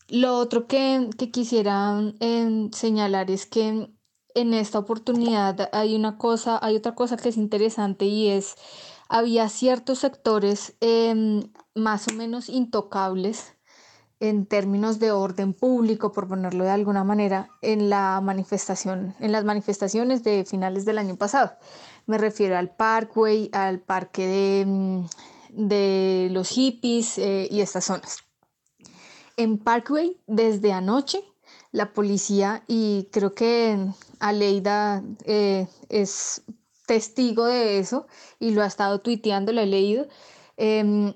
Lo 0.07 0.39
otro 0.39 0.65
que, 0.65 1.07
quisiera 1.31 2.01
em, 2.19 2.71
señalar 2.71 3.29
es 3.29 3.45
que 3.45 3.91
en 4.35 4.53
esta 4.53 4.79
oportunidad 4.79 5.69
hay 5.73 5.95
una 5.95 6.17
cosa, 6.17 6.59
hay 6.61 6.75
otra 6.75 6.95
cosa 6.95 7.17
que 7.17 7.29
es 7.29 7.38
interesante 7.38 8.05
y 8.05 8.29
es 8.29 8.55
había 9.09 9.50
ciertos 9.50 10.00
sectores 10.00 10.75
em, 10.79 11.43
más 11.75 12.07
o 12.07 12.13
menos 12.13 12.47
intocables 12.47 13.57
en 14.21 14.45
términos 14.45 15.00
de 15.00 15.11
orden 15.11 15.53
público, 15.53 16.13
por 16.13 16.27
ponerlo 16.27 16.63
de 16.63 16.69
alguna 16.69 17.03
manera, 17.03 17.50
en 17.61 17.89
la 17.89 18.21
manifestación, 18.21 19.15
en 19.19 19.31
las 19.31 19.43
manifestaciones 19.43 20.23
de 20.23 20.45
finales 20.45 20.85
del 20.85 21.00
año 21.00 21.17
pasado. 21.17 21.53
Me 22.05 22.19
refiero 22.19 22.55
al 22.55 22.69
Parkway, 22.69 23.50
al 23.51 23.79
parque 23.79 24.27
de, 24.27 24.65
mm, 24.65 26.33
los 26.33 26.50
hippies 26.50 27.17
eh, 27.17 27.47
y 27.51 27.61
estas 27.61 27.85
zonas. 27.85 28.19
En 29.38 29.57
Parkway, 29.57 30.21
desde 30.27 30.71
anoche, 30.71 31.23
la 31.71 31.91
policía, 31.91 32.63
y 32.67 33.09
creo 33.11 33.33
que 33.33 33.88
Aleida 34.22 35.04
eh, 35.25 35.68
es 35.90 36.44
testigo 36.86 37.46
de 37.46 37.80
eso 37.80 38.08
y 38.40 38.51
lo 38.51 38.62
ha 38.62 38.68
estado 38.68 39.01
tuiteando, 39.01 39.51
lo 39.51 39.62
he 39.62 39.66
leído, 39.66 40.08
em, 40.58 41.13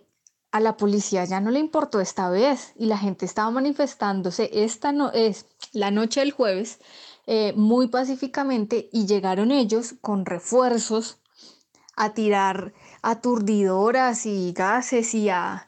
a 0.52 0.60
la 0.60 0.76
policía 0.76 1.24
ya 1.26 1.40
no 1.40 1.52
le 1.52 1.60
importó 1.60 2.02
esta 2.02 2.30
vez 2.30 2.74
y 2.78 2.86
la 2.88 2.98
gente 2.98 3.26
estaba 3.26 3.52
manifestándose 3.52 4.50
esta 4.54 4.92
no 4.92 5.12
es 5.12 5.46
la 5.74 5.92
noche 5.92 6.22
del 6.22 6.32
jueves 6.32 6.80
eh, 7.28 7.54
muy 7.56 7.88
pacíficamente 7.90 8.90
y 8.92 9.06
llegaron 9.06 9.52
ellos 9.52 9.96
con 10.02 10.26
refuerzos 10.26 11.20
a 11.98 12.14
tirar 12.14 12.74
aturdidoras 13.02 14.26
y 14.26 14.54
gases 14.54 15.14
y 15.14 15.30
a, 15.30 15.68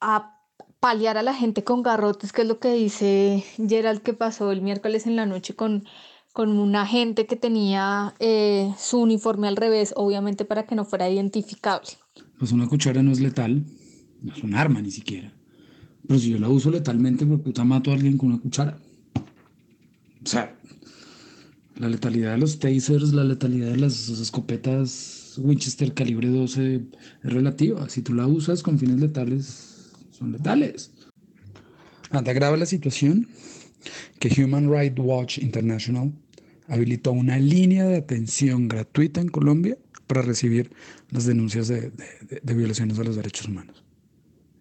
a 0.00 0.38
paliar 0.80 1.18
a 1.18 1.22
la 1.22 1.34
gente 1.34 1.64
con 1.64 1.82
garrotes, 1.82 2.32
que 2.32 2.42
es 2.42 2.48
lo 2.48 2.58
que 2.58 2.72
dice 2.72 3.44
Gerald 3.56 4.02
que 4.02 4.14
pasó 4.14 4.52
el 4.52 4.62
miércoles 4.62 5.06
en 5.06 5.16
la 5.16 5.26
noche 5.26 5.56
con, 5.56 5.84
con 6.34 6.50
una 6.58 6.84
gente 6.84 7.24
que 7.24 7.36
tenía 7.36 8.14
eh, 8.18 8.74
su 8.76 9.00
uniforme 9.00 9.48
al 9.48 9.56
revés, 9.56 9.94
obviamente 9.96 10.44
para 10.44 10.66
que 10.66 10.74
no 10.74 10.84
fuera 10.84 11.08
identificable. 11.08 11.92
Pues 12.38 12.52
una 12.52 12.68
cuchara 12.68 13.02
no 13.02 13.12
es 13.12 13.20
letal 13.20 13.64
no 14.24 14.32
es 14.32 14.42
un 14.42 14.54
arma 14.54 14.80
ni 14.80 14.90
siquiera. 14.90 15.32
Pero 16.08 16.18
si 16.18 16.30
yo 16.30 16.38
la 16.38 16.48
uso 16.48 16.70
letalmente, 16.70 17.24
pues 17.26 17.40
puta 17.40 17.62
mato 17.62 17.90
a 17.90 17.94
alguien 17.94 18.18
con 18.18 18.30
una 18.30 18.40
cuchara. 18.40 18.78
O 19.14 20.26
sea, 20.26 20.56
la 21.76 21.88
letalidad 21.88 22.32
de 22.32 22.38
los 22.38 22.58
tasers, 22.58 23.12
la 23.12 23.24
letalidad 23.24 23.70
de 23.70 23.76
las 23.76 24.08
escopetas 24.08 25.34
Winchester 25.38 25.92
calibre 25.92 26.28
12 26.28 26.76
es 27.22 27.32
relativa. 27.32 27.88
Si 27.88 28.02
tú 28.02 28.14
la 28.14 28.26
usas 28.26 28.62
con 28.62 28.78
fines 28.78 28.98
letales, 28.98 29.92
son 30.10 30.32
letales. 30.32 30.90
Ante 32.10 32.32
grave 32.32 32.56
la 32.56 32.66
situación 32.66 33.28
que 34.18 34.42
Human 34.42 34.70
Rights 34.70 34.98
Watch 34.98 35.38
International 35.38 36.12
habilitó 36.68 37.12
una 37.12 37.38
línea 37.38 37.84
de 37.84 37.96
atención 37.96 38.68
gratuita 38.68 39.20
en 39.20 39.28
Colombia 39.28 39.76
para 40.06 40.22
recibir 40.22 40.70
las 41.10 41.24
denuncias 41.24 41.68
de 41.68 41.90
violaciones 42.54 42.98
a 42.98 43.04
los 43.04 43.16
derechos 43.16 43.48
humanos 43.48 43.84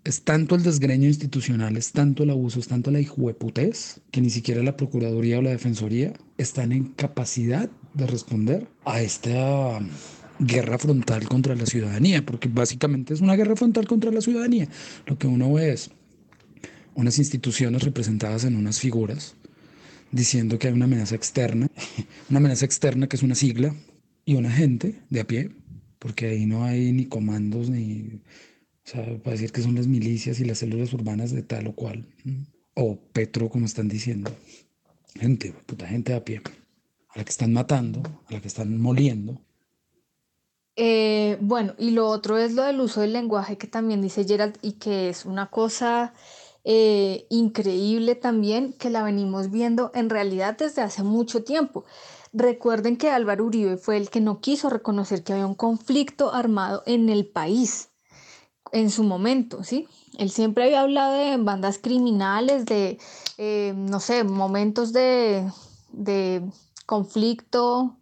es 0.03 0.23
tanto 0.23 0.55
el 0.55 0.63
desgreño 0.63 1.07
institucional, 1.07 1.77
es 1.77 1.93
tanto 1.93 2.23
el 2.23 2.29
abuso, 2.29 2.59
es 2.59 2.67
tanto 2.67 2.91
la 2.91 2.99
hijueputez, 2.99 4.01
que 4.11 4.21
ni 4.21 4.29
siquiera 4.29 4.61
la 4.61 4.75
Procuraduría 4.75 5.39
o 5.39 5.41
la 5.41 5.51
Defensoría 5.51 6.13
están 6.37 6.71
en 6.73 6.85
capacidad 6.85 7.69
de 7.93 8.07
responder 8.07 8.67
a 8.83 9.01
esta 9.01 9.79
guerra 10.39 10.77
frontal 10.77 11.27
contra 11.29 11.55
la 11.55 11.65
ciudadanía, 11.65 12.25
porque 12.25 12.49
básicamente 12.49 13.13
es 13.13 13.21
una 13.21 13.35
guerra 13.35 13.55
frontal 13.55 13.87
contra 13.87 14.11
la 14.11 14.19
ciudadanía. 14.19 14.67
Lo 15.05 15.17
que 15.17 15.27
uno 15.27 15.53
ve 15.53 15.71
es 15.71 15.91
unas 16.95 17.17
instituciones 17.17 17.83
representadas 17.83 18.43
en 18.43 18.57
unas 18.57 18.79
figuras 18.79 19.35
diciendo 20.13 20.57
que 20.57 20.67
hay 20.67 20.73
una 20.73 20.85
amenaza 20.85 21.15
externa, 21.15 21.69
una 22.29 22.39
amenaza 22.39 22.63
externa 22.65 23.07
que 23.07 23.17
es 23.17 23.23
una 23.23 23.35
sigla, 23.35 23.75
y 24.25 24.35
una 24.35 24.49
gente 24.49 25.01
de 25.09 25.19
a 25.19 25.27
pie 25.27 25.51
porque 26.03 26.27
ahí 26.27 26.45
no 26.45 26.65
hay 26.65 26.91
ni 26.91 27.05
comandos 27.05 27.69
ni, 27.69 28.21
o 28.85 28.89
sea, 28.89 29.05
para 29.19 29.31
decir 29.31 29.53
que 29.53 29.61
son 29.61 29.75
las 29.75 29.87
milicias 29.87 30.37
y 30.41 30.43
las 30.43 30.57
células 30.57 30.91
urbanas 30.91 31.31
de 31.31 31.43
tal 31.43 31.67
o 31.67 31.75
cual, 31.75 32.05
o 32.73 32.99
Petro, 33.13 33.49
como 33.49 33.65
están 33.65 33.87
diciendo, 33.87 34.29
gente, 35.17 35.53
puta 35.65 35.87
gente 35.87 36.13
a 36.13 36.25
pie, 36.25 36.41
a 37.07 37.17
la 37.17 37.23
que 37.23 37.29
están 37.29 37.53
matando, 37.53 38.01
a 38.27 38.33
la 38.33 38.41
que 38.41 38.49
están 38.49 38.77
moliendo. 38.81 39.39
Eh, 40.75 41.37
bueno, 41.39 41.73
y 41.77 41.91
lo 41.91 42.09
otro 42.09 42.37
es 42.37 42.53
lo 42.53 42.63
del 42.63 42.81
uso 42.81 42.99
del 42.99 43.13
lenguaje 43.13 43.57
que 43.57 43.67
también 43.67 44.01
dice 44.01 44.25
Gerald 44.25 44.57
y 44.61 44.73
que 44.73 45.07
es 45.07 45.23
una 45.23 45.49
cosa 45.49 46.13
eh, 46.65 47.27
increíble 47.29 48.15
también 48.15 48.73
que 48.73 48.89
la 48.89 49.03
venimos 49.03 49.51
viendo 49.51 49.91
en 49.93 50.09
realidad 50.09 50.57
desde 50.57 50.81
hace 50.81 51.03
mucho 51.03 51.43
tiempo. 51.43 51.83
Recuerden 52.31 52.97
que 52.97 53.09
Álvaro 53.09 53.45
Uribe 53.45 53.77
fue 53.77 53.97
el 53.97 54.09
que 54.09 54.21
no 54.21 54.39
quiso 54.39 54.69
reconocer 54.69 55.23
que 55.23 55.33
había 55.33 55.45
un 55.45 55.55
conflicto 55.55 56.33
armado 56.33 56.81
en 56.85 57.09
el 57.09 57.27
país 57.27 57.89
en 58.71 58.89
su 58.89 59.03
momento, 59.03 59.63
¿sí? 59.63 59.87
Él 60.17 60.31
siempre 60.31 60.63
había 60.65 60.81
hablado 60.81 61.13
de 61.13 61.37
bandas 61.37 61.77
criminales, 61.77 62.65
de, 62.65 62.97
eh, 63.37 63.73
no 63.75 63.99
sé, 63.99 64.23
momentos 64.23 64.93
de, 64.93 65.45
conflicto 66.85 67.97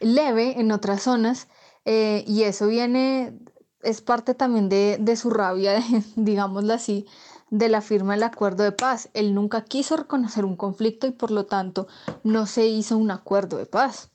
leve 0.00 0.60
en 0.60 0.72
otras 0.72 1.02
zonas, 1.02 1.48
eh, 1.84 2.24
y 2.26 2.42
eso 2.42 2.66
viene, 2.66 3.38
es 3.82 4.00
parte 4.00 4.34
también 4.34 4.68
de, 4.68 4.98
de 5.00 5.16
su 5.16 5.30
rabia, 5.30 5.80
digámoslo 6.16 6.74
así, 6.74 7.06
de 7.50 7.68
la 7.68 7.80
firma 7.80 8.14
del 8.14 8.24
acuerdo 8.24 8.64
de 8.64 8.72
paz. 8.72 9.08
Él 9.14 9.34
nunca 9.34 9.64
quiso 9.64 9.96
reconocer 9.96 10.44
un 10.44 10.56
conflicto 10.56 11.06
y 11.06 11.12
por 11.12 11.30
lo 11.30 11.46
tanto 11.46 11.86
no 12.24 12.46
se 12.46 12.66
hizo 12.66 12.96
un 12.96 13.10
acuerdo 13.10 13.56
de 13.56 13.66
paz, 13.66 14.10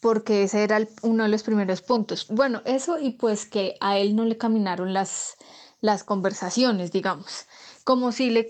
porque 0.00 0.44
ese 0.44 0.64
era 0.64 0.80
uno 1.02 1.24
de 1.24 1.28
los 1.28 1.42
primeros 1.42 1.82
puntos. 1.82 2.26
Bueno, 2.28 2.62
eso 2.64 2.98
y 2.98 3.10
pues 3.10 3.46
que 3.46 3.76
a 3.80 3.98
él 3.98 4.16
no 4.16 4.24
le 4.24 4.38
caminaron 4.38 4.92
las, 4.92 5.36
las 5.80 6.04
conversaciones, 6.04 6.92
digamos, 6.92 7.46
como 7.84 8.12
si 8.12 8.30
le, 8.30 8.48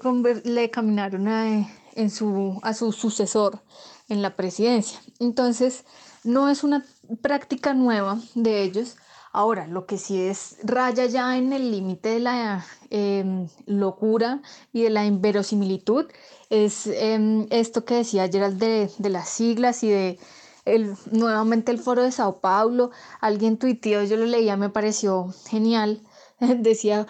caminaron 0.71 1.29
a 1.29 2.75
su 2.75 2.93
sucesor 2.93 3.63
en 4.09 4.23
la 4.23 4.37
presidencia. 4.37 5.01
Entonces, 5.19 5.85
no 6.25 6.49
es 6.49 6.65
una 6.65 6.85
práctica 7.21 7.75
nueva 7.75 8.21
de 8.35 8.63
ellos, 8.63 8.97
Ahora, 9.33 9.67
lo 9.67 9.87
que 9.87 9.97
sí 9.97 10.21
es 10.21 10.57
raya 10.63 11.07
ya 11.07 11.39
en 11.39 11.53
el 11.55 11.71
límite 11.71 12.11
de 12.11 12.21
la 12.21 12.67
em, 12.91 13.49
locura 13.67 14.43
y 14.73 14.83
de 14.83 14.91
la 14.91 15.07
inverosimilitud 15.07 16.07
es 16.51 16.87
em, 16.87 17.47
esto 17.51 17.85
que 17.87 17.95
decía 17.95 18.29
Gerald 18.29 18.59
de, 18.59 18.91
de 18.99 19.09
las 19.11 19.31
siglas 19.31 19.83
y 19.85 19.89
de 19.89 20.19
el, 20.65 20.95
nuevamente 21.11 21.73
el 21.73 21.79
foro 21.79 22.03
de 22.03 22.13
Sao 22.13 22.41
Paulo. 22.41 22.91
Alguien 23.21 23.57
tuiteó, 23.59 24.03
yo 24.05 24.17
lo 24.17 24.27
leía, 24.27 24.57
me 24.57 24.69
pareció 24.69 25.33
genial. 25.49 26.03
Decía, 26.41 27.07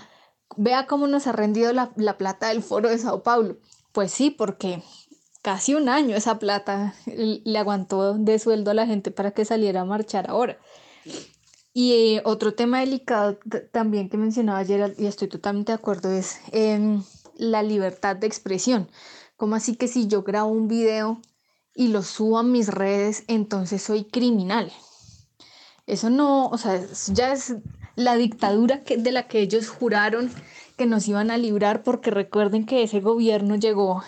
vea 0.57 0.87
cómo 0.87 1.07
nos 1.09 1.27
ha 1.27 1.33
rendido 1.33 1.73
la, 1.73 1.93
la 1.97 2.19
plata 2.19 2.49
del 2.49 2.63
foro 2.63 2.89
de 2.89 2.99
Sao 2.99 3.23
Paulo. 3.23 3.57
Pues 3.93 4.13
sí, 4.13 4.31
porque 4.31 4.83
casi 5.43 5.75
un 5.75 5.89
año 5.89 6.17
esa 6.17 6.39
plata 6.39 6.95
le 7.07 7.59
aguantó 7.59 8.15
de 8.15 8.39
sueldo 8.39 8.71
a 8.71 8.75
la 8.75 8.87
gente 8.87 9.11
para 9.11 9.33
que 9.33 9.45
saliera 9.45 9.83
a 9.83 9.85
marchar 9.85 10.31
ahora. 10.31 10.59
Y 11.75 12.21
otro 12.25 12.55
tema 12.55 12.81
delicado 12.81 13.39
también 13.71 14.11
que 14.11 14.19
mencionaba 14.19 14.59
ayer, 14.59 14.95
y 14.99 15.07
estoy 15.07 15.29
totalmente 15.29 15.73
de 15.73 15.77
acuerdo, 15.77 16.11
es 16.11 16.39
em, 16.53 17.03
la 17.37 17.63
libertad 17.63 18.17
de 18.17 18.27
expresión. 18.27 18.91
Como 19.37 19.55
así 19.55 19.77
que 19.77 19.89
si 19.89 20.07
yo 20.07 20.23
grabo 20.23 20.51
un 20.51 20.69
video 20.69 21.21
y 21.75 21.89
lo 21.89 22.03
subo 22.03 22.39
a 22.39 22.43
mis 22.43 22.69
redes, 22.69 23.25
entonces 23.27 23.83
soy 23.83 24.05
criminal? 24.05 24.71
Eso 25.87 26.11
no, 26.11 26.49
o 26.49 26.59
sea, 26.59 26.81
ya 27.09 27.33
es 27.33 27.57
la 27.97 28.17
dictadura 28.17 28.81
que, 28.81 28.99
de 28.99 29.13
la 29.13 29.27
que 29.27 29.41
ellos 29.41 29.69
juraron 29.69 30.31
que 30.77 30.87
nos 30.87 31.09
iban 31.09 31.31
a 31.31 31.39
librar, 31.39 31.83
porque 31.83 32.11
recuerden 32.11 32.67
que 32.67 32.83
ese 32.83 33.01
gobierno 33.01 33.57
llegó 33.57 34.03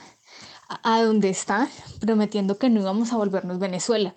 a, 0.68 0.96
a 0.96 1.02
donde 1.02 1.30
está 1.30 1.68
prometiendo 2.00 2.58
que 2.58 2.68
no 2.68 2.80
íbamos 2.80 3.12
a 3.12 3.16
volvernos 3.16 3.58
Venezuela. 3.58 4.14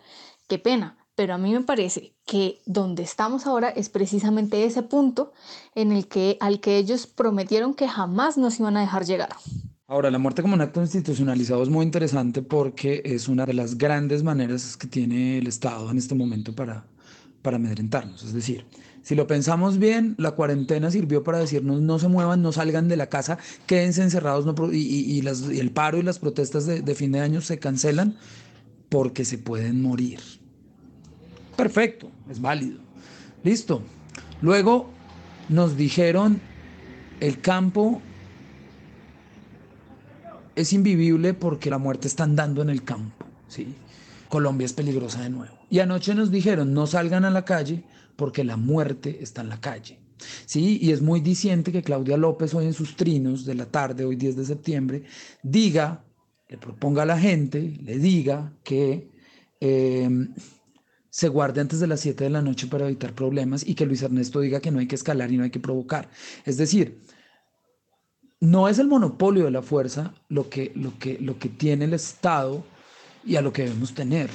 Qué 0.47 0.59
pena, 0.59 0.97
pero 1.17 1.33
a 1.33 1.39
mí 1.39 1.51
me 1.51 1.61
parece 1.61 2.13
que 2.27 2.61
donde 2.67 3.01
estamos 3.01 3.47
ahora 3.47 3.69
es 3.69 3.89
precisamente 3.89 4.63
ese 4.65 4.83
punto 4.83 5.33
en 5.73 5.91
el 5.91 6.07
que 6.07 6.37
al 6.39 6.59
que 6.59 6.77
ellos 6.77 7.07
prometieron 7.07 7.73
que 7.73 7.87
jamás 7.87 8.37
nos 8.37 8.59
iban 8.59 8.77
a 8.77 8.81
dejar 8.81 9.03
llegar. 9.03 9.29
Ahora, 9.87 10.11
la 10.11 10.19
muerte 10.19 10.43
como 10.43 10.53
un 10.53 10.61
acto 10.61 10.79
institucionalizado 10.79 11.63
es 11.63 11.69
muy 11.69 11.83
interesante 11.83 12.43
porque 12.43 13.01
es 13.03 13.27
una 13.27 13.47
de 13.47 13.55
las 13.55 13.79
grandes 13.79 14.21
maneras 14.21 14.77
que 14.77 14.85
tiene 14.85 15.39
el 15.39 15.47
Estado 15.47 15.89
en 15.89 15.97
este 15.97 16.13
momento 16.13 16.53
para, 16.53 16.85
para 17.41 17.57
amedrentarnos. 17.57 18.23
Es 18.23 18.33
decir, 18.33 18.67
si 19.01 19.15
lo 19.15 19.25
pensamos 19.25 19.79
bien, 19.79 20.13
la 20.19 20.33
cuarentena 20.33 20.91
sirvió 20.91 21.23
para 21.23 21.39
decirnos 21.39 21.81
no 21.81 21.97
se 21.97 22.09
muevan, 22.09 22.43
no 22.43 22.51
salgan 22.51 22.89
de 22.89 22.97
la 22.97 23.09
casa, 23.09 23.39
quédense 23.65 24.03
encerrados 24.03 24.45
y, 24.71 25.19
el 25.59 25.71
paro 25.71 25.97
y 25.97 26.03
las 26.03 26.19
protestas 26.19 26.67
de 26.67 26.95
fin 26.95 27.11
de 27.11 27.21
año 27.21 27.41
se 27.41 27.57
cancelan 27.57 28.17
porque 28.89 29.25
se 29.25 29.39
pueden 29.39 29.81
morir. 29.81 30.19
Perfecto, 31.57 32.11
es 32.29 32.39
válido. 32.39 32.79
Listo. 33.43 33.81
Luego 34.41 34.89
nos 35.49 35.75
dijeron, 35.75 36.39
el 37.19 37.41
campo 37.41 38.01
es 40.55 40.71
invivible 40.73 41.33
porque 41.33 41.69
la 41.69 41.79
muerte 41.79 42.07
está 42.07 42.23
andando 42.23 42.61
en 42.61 42.69
el 42.69 42.83
campo. 42.83 43.25
¿sí? 43.47 43.73
Colombia 44.29 44.65
es 44.65 44.73
peligrosa 44.73 45.21
de 45.21 45.29
nuevo. 45.29 45.57
Y 45.69 45.79
anoche 45.79 46.13
nos 46.13 46.31
dijeron, 46.31 46.73
no 46.73 46.85
salgan 46.85 47.25
a 47.25 47.31
la 47.31 47.43
calle 47.43 47.83
porque 48.15 48.43
la 48.43 48.57
muerte 48.57 49.19
está 49.21 49.41
en 49.41 49.49
la 49.49 49.59
calle. 49.59 49.99
Sí, 50.45 50.79
y 50.81 50.91
es 50.91 51.01
muy 51.01 51.21
diciente 51.21 51.71
que 51.71 51.83
Claudia 51.83 52.17
López 52.17 52.53
hoy 52.53 52.65
en 52.65 52.73
sus 52.73 52.95
trinos 52.95 53.45
de 53.45 53.55
la 53.55 53.65
tarde, 53.65 54.05
hoy 54.05 54.15
10 54.15 54.35
de 54.35 54.45
septiembre, 54.45 55.03
diga, 55.43 56.03
le 56.49 56.57
proponga 56.57 57.03
a 57.03 57.05
la 57.05 57.19
gente, 57.19 57.77
le 57.83 57.99
diga 57.99 58.53
que 58.63 59.09
eh, 59.59 60.09
se 61.17 61.29
guarde 61.29 61.61
antes 61.61 61.79
de 61.79 61.87
las 61.87 62.01
7 62.01 62.25
de 62.25 62.29
la 62.29 62.43
noche 62.43 62.67
para 62.67 62.85
evitar 62.85 63.11
problemas 63.11 63.67
y 63.67 63.73
que 63.73 63.87
Luis 63.87 64.03
Ernesto 64.03 64.39
diga 64.39 64.59
que 64.59 64.69
no 64.69 64.77
hay 64.77 64.85
que 64.85 64.93
escalar 64.93 65.31
y 65.31 65.37
no 65.37 65.45
hay 65.45 65.49
que 65.49 65.59
provocar. 65.59 66.11
Es 66.45 66.57
decir, 66.57 67.01
no 68.39 68.69
es 68.69 68.77
el 68.77 68.87
monopolio 68.87 69.45
de 69.45 69.49
la 69.49 69.63
fuerza 69.63 70.13
lo 70.29 70.47
que, 70.47 70.71
lo 70.75 70.99
que, 70.99 71.17
lo 71.19 71.39
que 71.39 71.49
tiene 71.49 71.85
el 71.85 71.95
Estado 71.95 72.63
y 73.25 73.35
a 73.35 73.41
lo 73.41 73.51
que 73.51 73.63
debemos 73.63 73.95
tener. 73.95 74.29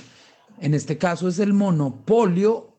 En 0.59 0.75
este 0.75 0.99
caso 0.99 1.29
es 1.29 1.38
el 1.38 1.53
monopolio 1.53 2.77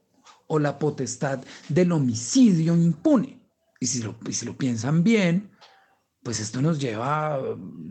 o 0.47 0.59
la 0.59 0.77
potestad 0.79 1.39
del 1.69 1.93
homicidio 1.93 2.75
impune. 2.75 3.39
Y 3.79 3.85
si 3.85 4.03
lo, 4.03 4.17
y 4.27 4.33
si 4.33 4.45
lo 4.45 4.57
piensan 4.57 5.05
bien, 5.05 5.49
pues 6.23 6.39
esto 6.39 6.62
nos 6.62 6.79
lleva 6.79 7.39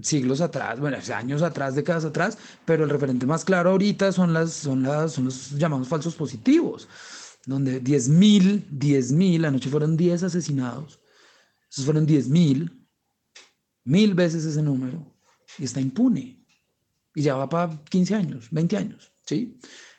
siglos 0.00 0.40
atrás, 0.40 0.80
bueno, 0.80 0.96
años 1.14 1.42
atrás, 1.42 1.74
décadas 1.74 2.06
atrás, 2.06 2.38
pero 2.64 2.84
el 2.84 2.90
referente 2.90 3.26
más 3.26 3.44
claro 3.44 3.70
ahorita 3.70 4.10
son, 4.10 4.32
las, 4.32 4.52
son, 4.54 4.82
las, 4.82 5.12
son 5.12 5.26
los 5.26 5.50
llamados 5.50 5.86
falsos 5.86 6.14
positivos, 6.14 6.88
donde 7.44 7.82
10.000, 7.82 8.70
10.000, 8.70 9.46
anoche 9.46 9.68
fueron 9.68 9.98
10 9.98 10.22
asesinados, 10.22 10.98
esos 11.70 11.84
fueron 11.84 12.06
10.000, 12.06 12.72
mil 13.84 14.14
veces 14.14 14.46
ese 14.46 14.62
número, 14.62 15.14
y 15.58 15.64
está 15.64 15.80
impune, 15.80 16.42
y 17.14 17.22
ya 17.22 17.34
va 17.34 17.48
para 17.50 17.84
15 17.84 18.14
años, 18.14 18.48
20 18.50 18.76
años, 18.78 19.12
¿sí? 19.26 19.58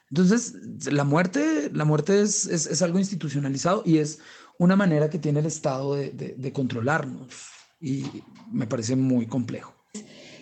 Entonces, 0.10 0.56
la 0.91 1.04
muerte, 1.04 1.69
la 1.74 1.86
muerte 1.86 2.22
es, 2.22 2.48
es, 2.48 2.65
es 2.65 2.82
algo 2.82 2.98
institucionalizado 3.00 3.84
y 3.86 3.98
es 3.98 4.19
una 4.60 4.76
manera 4.76 5.10
que 5.10 5.17
tiene 5.17 5.39
el 5.39 5.48
Estado 5.48 5.96
de, 5.96 6.12
de 6.12 6.54
controlarnos 6.54 7.62
y 7.84 8.06
me 8.52 8.65
parece 8.65 8.96
muy 8.96 9.28
complejo. 9.28 9.76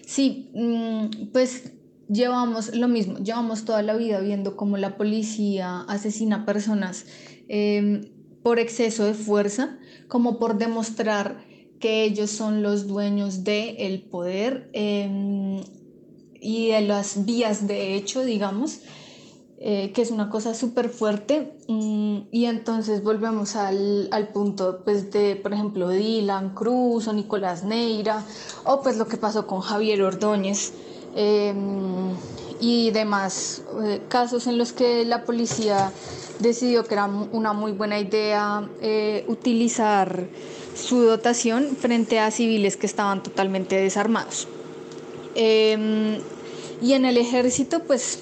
Sí, 0.06 0.52
mm, 0.54 1.32
pues 1.34 1.74
llevamos 2.08 2.76
lo 2.76 2.88
mismo, 2.88 3.18
llevamos 3.18 3.66
toda 3.66 3.82
la 3.82 3.96
vida 3.96 4.20
viendo 4.20 4.56
cómo 4.56 4.78
la 4.78 4.96
policía 4.96 5.82
asesina 5.82 6.46
personas 6.46 7.06
em, 7.48 8.02
por 8.44 8.60
exceso 8.60 9.06
de 9.06 9.14
fuerza, 9.14 9.80
como 10.08 10.38
por 10.38 10.58
demostrar 10.58 11.44
que 11.80 12.04
ellos 12.04 12.30
son 12.30 12.62
los 12.62 12.88
dueños 12.88 13.44
del 13.44 13.76
el 13.80 14.04
poder 14.04 14.70
eh, 14.74 15.64
y 16.40 16.70
de 16.70 16.82
las 16.82 17.26
vías 17.26 17.68
de 17.68 17.96
hecho, 17.96 18.24
digamos. 18.24 18.82
Eh, 19.64 19.92
que 19.94 20.02
es 20.02 20.10
una 20.10 20.30
cosa 20.30 20.56
súper 20.56 20.90
fuerte. 20.90 21.54
Mm, 21.68 22.22
y 22.32 22.46
entonces 22.46 23.04
volvemos 23.04 23.56
al, 23.56 24.08
al, 24.12 24.30
punto 24.30 24.82
pues, 24.84 25.12
de, 25.12 25.36
por 25.36 25.54
ejemplo, 25.54 25.90
Dylan 25.90 26.56
Cruz 26.56 27.08
o 27.08 27.14
Nicolás 27.14 27.64
Neira, 27.64 28.26
o 28.64 28.82
pues 28.82 28.98
lo 28.98 29.08
que 29.08 29.18
pasó 29.18 29.46
con 29.46 29.62
Javier 29.62 30.02
Ordóñez. 30.02 30.74
Eh, 31.16 31.54
y 32.62 32.92
demás 32.92 33.64
eh, 33.84 34.02
casos 34.08 34.48
en 34.48 34.58
los 34.58 34.72
que 34.72 35.04
la 35.04 35.26
policía 35.26 35.92
decidió 36.40 36.86
que 36.86 36.94
era 36.94 37.06
una 37.06 37.54
muy 37.54 37.72
buena 37.72 38.00
idea 38.00 38.70
eh, 38.82 39.26
utilizar 39.28 40.28
su 40.76 41.02
dotación 41.02 41.76
frente 41.76 42.20
a 42.20 42.32
civiles 42.32 42.78
que 42.78 42.86
estaban 42.86 43.24
totalmente 43.24 43.76
desarmados. 43.76 44.48
Em, 45.36 46.20
y 46.82 46.94
en 46.94 47.06
el 47.06 47.18
ejército, 47.18 47.82
pues 47.82 48.20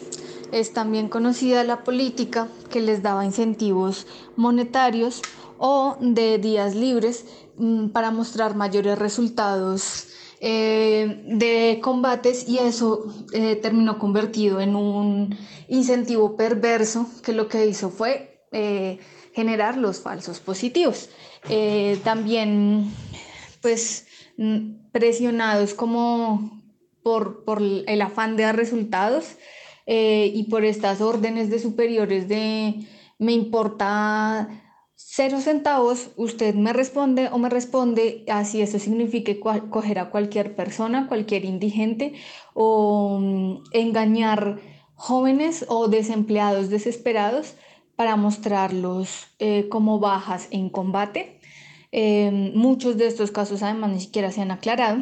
Es 0.51 0.73
también 0.73 1.09
conocida 1.09 1.63
la 1.63 1.83
política 1.83 2.47
que 2.69 2.81
les 2.81 3.01
daba 3.03 3.25
incentivos 3.25 4.07
monetarios 4.35 5.21
o 5.57 5.97
de 5.99 6.38
días 6.39 6.73
libres 6.75 7.25
mm, 7.57 7.89
para 7.89 8.12
mostrar 8.12 8.55
mayores 8.55 8.97
resultados 8.97 10.07
eh, 10.41 11.21
de 11.25 11.79
combates 11.81 12.47
y 12.47 12.59
eso 12.59 13.13
eh, 13.33 13.57
terminó 13.57 13.99
convertido 13.99 14.62
en 14.62 14.73
un 14.73 15.38
incentivo 15.67 16.38
perverso 16.38 17.07
que 17.23 17.33
lo 17.33 17.49
que 17.49 17.67
hizo 17.67 17.89
fue 17.89 18.45
eh, 18.53 18.99
generar 19.33 19.75
los 19.77 19.99
falsos 19.99 20.39
positivos. 20.39 21.09
también 22.03 22.89
pues 23.62 24.07
mm, 24.38 24.91
presionados 24.93 25.73
como 25.73 26.62
por, 27.03 27.43
por 27.43 27.62
el 27.62 28.01
afán 28.01 28.38
de 28.38 28.43
dar 28.43 28.55
resultados 28.55 29.35
y 29.91 30.43
por 30.43 30.65
estas 30.65 31.02
órdenes 31.02 31.49
de 31.49 31.60
superiores 31.60 32.28
de 32.28 32.86
me 33.17 33.34
importa 33.34 34.47
cero 34.95 35.39
centavos, 35.41 36.12
usted 36.17 36.54
me 36.56 36.73
responde 36.73 37.30
o 37.32 37.38
me 37.38 37.49
responde 37.49 38.25
así 38.28 38.62
eso 38.62 38.78
signifique 38.80 39.39
coger 39.39 39.97
a 39.99 40.10
cualquier 40.12 40.56
persona, 40.56 41.08
cualquier 41.08 41.45
indigente 41.45 42.13
o 42.54 43.17
mm, 43.19 43.63
engañar 43.71 44.60
jóvenes 44.95 45.65
o 45.69 45.88
desempleados 45.88 46.69
desesperados 46.69 47.56
para 47.95 48.15
mostrarlos 48.15 49.28
eh, 49.39 49.67
como 49.69 49.99
bajas 49.99 50.47
en 50.52 50.69
combate. 50.69 51.39
Em, 51.91 52.54
muchos 52.54 52.97
de 52.97 53.08
estos 53.08 53.32
casos 53.32 53.63
además 53.63 53.91
ni 53.91 53.99
siquiera 54.02 54.32
se 54.32 54.41
han 54.41 54.52
aclarado. 54.52 54.99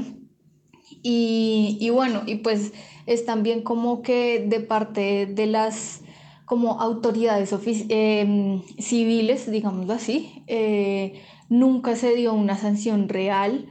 Y, 1.09 1.89
bueno, 1.89 2.23
y 2.25 2.35
pues 2.35 2.73
es 3.05 3.25
también 3.25 3.61
como 3.61 4.01
que 4.01 4.45
de 4.45 4.59
parte 4.59 5.25
de 5.25 5.45
las 5.45 6.01
como 6.43 6.81
autoridades 6.81 7.53
em, 7.87 8.61
civiles, 8.77 9.49
digámoslo 9.49 9.93
así, 9.93 10.43
eh, 10.47 11.21
nunca 11.47 11.95
se 11.95 12.13
dio 12.13 12.33
una 12.33 12.57
sanción 12.57 13.07
real. 13.07 13.69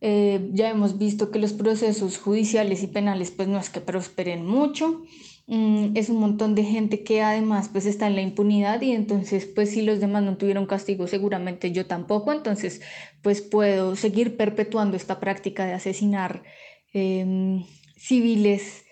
Eh, 0.00 0.48
ya 0.52 0.70
hemos 0.70 0.96
visto 0.96 1.30
que 1.30 1.38
los 1.38 1.52
procesos 1.52 2.16
judiciales 2.18 2.82
y 2.82 2.86
penales 2.86 3.32
pues 3.32 3.48
no 3.48 3.58
es 3.58 3.68
que 3.68 3.82
prosperen 3.82 4.46
mucho. 4.46 5.02
Mm, 5.46 5.94
es 5.94 6.08
un 6.08 6.20
montón 6.20 6.54
de 6.54 6.64
gente 6.64 7.02
que 7.04 7.22
además 7.22 7.68
pues 7.70 7.84
está 7.86 8.06
en 8.06 8.14
la 8.14 8.22
impunidad 8.22 8.80
y 8.82 8.92
entonces 8.92 9.46
pues 9.46 9.70
si 9.70 9.82
los 9.82 9.98
demás 10.00 10.22
no 10.22 10.36
tuvieron 10.36 10.66
castigo 10.66 11.06
seguramente 11.06 11.70
yo 11.72 11.86
tampoco. 11.86 12.32
Entonces 12.32 12.80
pues 13.22 13.42
puedo 13.42 13.94
seguir 13.96 14.38
perpetuando 14.38 14.96
esta 14.96 15.20
práctica 15.20 15.66
de 15.66 15.72
asesinar 15.74 16.42
em, 16.92 17.64
civiles 17.96 18.84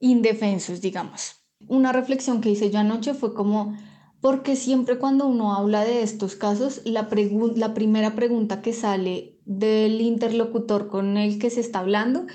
indefensos, 0.00 0.80
digamos 0.80 1.44
una 1.68 1.92
reflexión 1.92 2.40
que 2.40 2.50
hice 2.50 2.70
yo 2.70 2.78
anoche 2.78 3.14
fue 3.14 3.34
como, 3.34 3.76
porque 4.20 4.56
siempre 4.56 4.98
cuando 4.98 5.26
uno 5.26 5.54
habla 5.54 5.84
de 5.84 6.02
estos 6.02 6.36
casos, 6.36 6.82
la, 6.84 7.08
la 7.56 7.74
primera 7.74 8.14
pregunta 8.14 8.62
que 8.62 8.72
sale 8.72 9.38
del 9.44 10.00
interlocutor 10.00 10.88
con 10.88 11.16
el 11.16 11.38
que 11.38 11.50
se 11.50 11.60
está 11.60 11.80
hablando 11.80 12.26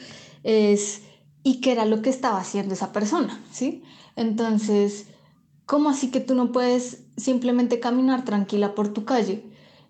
es, 0.44 1.02
¿y 1.44 1.62
qué 1.62 1.72
era 1.72 1.86
lo 1.86 2.02
que 2.02 2.10
estaba 2.10 2.40
haciendo 2.40 2.74
esa 2.74 2.92
persona? 2.92 3.42
¿Sí? 3.52 3.84
Entonces, 4.16 5.08
¿cómo 5.66 5.90
así 5.90 6.12
que 6.12 6.20
tú 6.20 6.36
no 6.36 6.52
puedes 6.52 7.06
simplemente 7.18 7.80
caminar 7.80 8.26
tranquila 8.26 8.76
por 8.76 8.94
tu 8.94 9.06
calle 9.06 9.44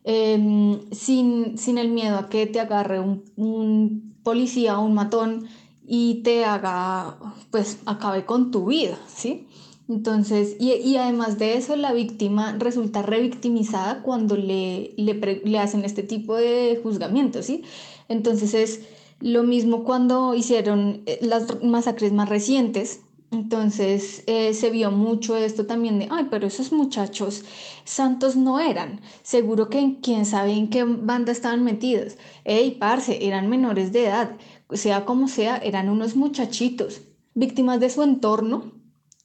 em, 0.04 0.90
sin, 0.92 1.58
sin 1.58 1.78
el 1.78 1.90
miedo 1.90 2.18
a 2.18 2.30
que 2.30 2.48
te 2.48 2.60
agarre 2.60 3.00
un, 3.00 3.26
un 3.36 4.09
policía 4.24 4.80
un 4.80 4.94
matón 4.94 5.48
y 5.88 6.22
te 6.24 6.46
haga, 6.46 7.18
pues 7.52 7.80
acabe 7.86 8.26
con 8.26 8.52
tu 8.52 8.68
vida, 8.68 8.98
¿sí? 9.08 9.48
Entonces, 9.88 10.56
y, 10.60 10.74
y 10.74 10.98
además 10.98 11.40
de 11.40 11.58
eso, 11.58 11.76
la 11.76 11.94
víctima 11.94 12.56
resulta 12.60 13.02
revictimizada 13.02 14.04
cuando 14.04 14.36
le, 14.36 14.94
le, 14.98 15.42
le 15.44 15.60
hacen 15.60 15.84
este 15.84 16.04
tipo 16.04 16.36
de 16.36 16.80
juzgamientos, 16.84 17.48
¿sí? 17.48 17.64
Entonces 18.08 18.54
es 18.54 18.82
lo 19.20 19.44
mismo 19.44 19.84
cuando 19.84 20.36
hicieron 20.36 21.02
eh, 21.06 21.20
las 21.22 21.64
masacres 21.64 22.14
más 22.14 22.30
recientes, 22.30 23.02
entonces 23.32 24.24
eh, 24.28 24.54
se 24.54 24.70
vio 24.72 24.92
mucho 24.92 25.38
esto 25.38 25.66
también 25.66 26.00
de, 26.00 26.08
ay, 26.10 26.28
pero 26.32 26.48
esos 26.48 26.72
muchachos 26.72 27.44
santos 27.84 28.36
no 28.36 28.60
eran. 28.60 29.02
Seguro 29.22 29.70
que 29.70 29.98
quién 30.02 30.26
sabe 30.26 30.54
en 30.54 30.70
qué 30.70 30.84
banda 30.84 31.32
estaban 31.32 31.64
metidos. 31.64 32.18
Ey, 32.44 32.72
parce, 32.72 33.26
eran 33.28 33.50
menores 33.50 33.92
de 33.92 34.08
edad 34.08 34.32
sea 34.72 35.06
como 35.06 35.28
sea, 35.28 35.58
eran 35.58 35.90
unos 35.90 36.16
muchachitos, 36.16 37.02
víctimas 37.34 37.80
de 37.80 37.90
su 37.90 38.04
entorno, 38.04 38.74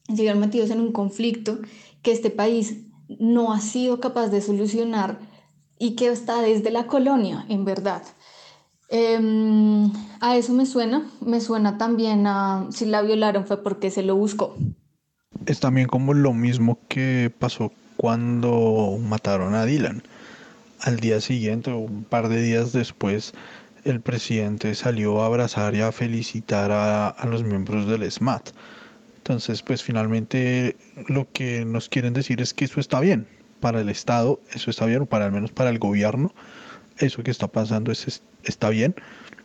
llegaron 0.08 0.40
metidos 0.40 0.70
en 0.70 0.80
un 0.80 0.92
conflicto 0.92 1.58
que 2.02 2.12
este 2.12 2.30
país 2.30 2.86
no 3.08 3.52
ha 3.52 3.60
sido 3.60 4.00
capaz 4.00 4.28
de 4.28 4.40
solucionar 4.40 5.18
y 5.78 5.96
que 5.96 6.08
está 6.08 6.40
desde 6.40 6.70
la 6.70 6.86
colonia, 6.86 7.44
en 7.48 7.64
verdad. 7.64 8.02
Em, 8.96 9.90
a 10.20 10.36
eso 10.36 10.52
me 10.52 10.66
suena, 10.66 11.10
me 11.20 11.40
suena 11.40 11.78
también 11.78 12.28
a 12.28 12.68
si 12.70 12.86
la 12.86 13.02
violaron 13.02 13.44
fue 13.44 13.60
porque 13.60 13.90
se 13.90 14.04
lo 14.04 14.14
buscó. 14.14 14.56
Es 15.46 15.58
también 15.58 15.88
como 15.88 16.14
lo 16.14 16.32
mismo 16.32 16.78
que 16.86 17.32
pasó 17.36 17.72
cuando 17.96 18.96
mataron 19.02 19.56
a 19.56 19.64
Dylan. 19.64 20.04
Al 20.80 21.00
día 21.00 21.20
siguiente 21.20 21.72
o 21.72 21.78
un 21.78 22.04
par 22.04 22.28
de 22.28 22.40
días 22.40 22.72
después 22.72 23.34
el 23.82 24.00
presidente 24.00 24.72
salió 24.76 25.22
a 25.22 25.26
abrazar 25.26 25.74
y 25.74 25.80
a 25.80 25.90
felicitar 25.90 26.70
a, 26.70 27.16
los 27.26 27.42
miembros 27.42 27.88
del 27.88 28.08
SMAT. 28.08 28.50
Entonces, 29.16 29.62
pues 29.62 29.82
finalmente 29.82 30.76
lo 31.08 31.26
que 31.32 31.64
nos 31.64 31.88
quieren 31.88 32.12
decir 32.12 32.40
es 32.40 32.54
que 32.54 32.66
eso 32.66 32.78
está 32.78 33.00
bien. 33.00 33.26
Para 33.58 33.80
el 33.80 33.88
Estado, 33.88 34.38
eso 34.52 34.70
está 34.70 34.86
bien, 34.86 35.02
o 35.02 35.06
para 35.06 35.24
al 35.24 35.32
menos 35.32 35.50
para 35.50 35.70
el 35.70 35.80
gobierno, 35.80 36.32
eso 36.98 37.22
que 37.22 37.30
está 37.30 37.48
pasando 37.48 37.92
es, 37.92 38.22
está 38.44 38.70
bien, 38.70 38.94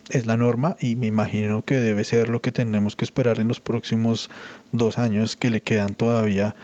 es 0.09 0.25
la 0.25 0.37
norma 0.37 0.75
y 0.79 0.95
me 0.95 1.07
imagino 1.07 1.63
que 1.63 1.75
debe 1.75 2.03
ser 2.03 2.29
lo 2.29 2.41
que 2.41 2.51
tenemos 2.51 2.95
que 2.95 3.05
esperar 3.05 3.39
en 3.39 3.47
los 3.47 3.59
próximos 3.59 4.29
dos 4.71 4.97
años 4.97 5.35
que 5.35 5.49
le 5.49 5.61
quedan 5.61 5.95
todavía 5.95 6.55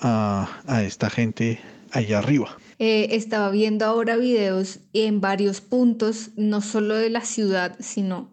a, 0.00 0.48
a 0.66 0.82
esta 0.82 1.10
gente 1.10 1.60
allá 1.92 2.18
arriba. 2.18 2.56
Eh, 2.78 3.14
estaba 3.14 3.50
viendo 3.50 3.84
ahora 3.84 4.16
videos 4.16 4.80
en 4.92 5.20
varios 5.20 5.60
puntos, 5.60 6.30
no 6.36 6.60
solo 6.60 6.96
de 6.96 7.10
la 7.10 7.20
ciudad, 7.20 7.76
sino 7.78 8.28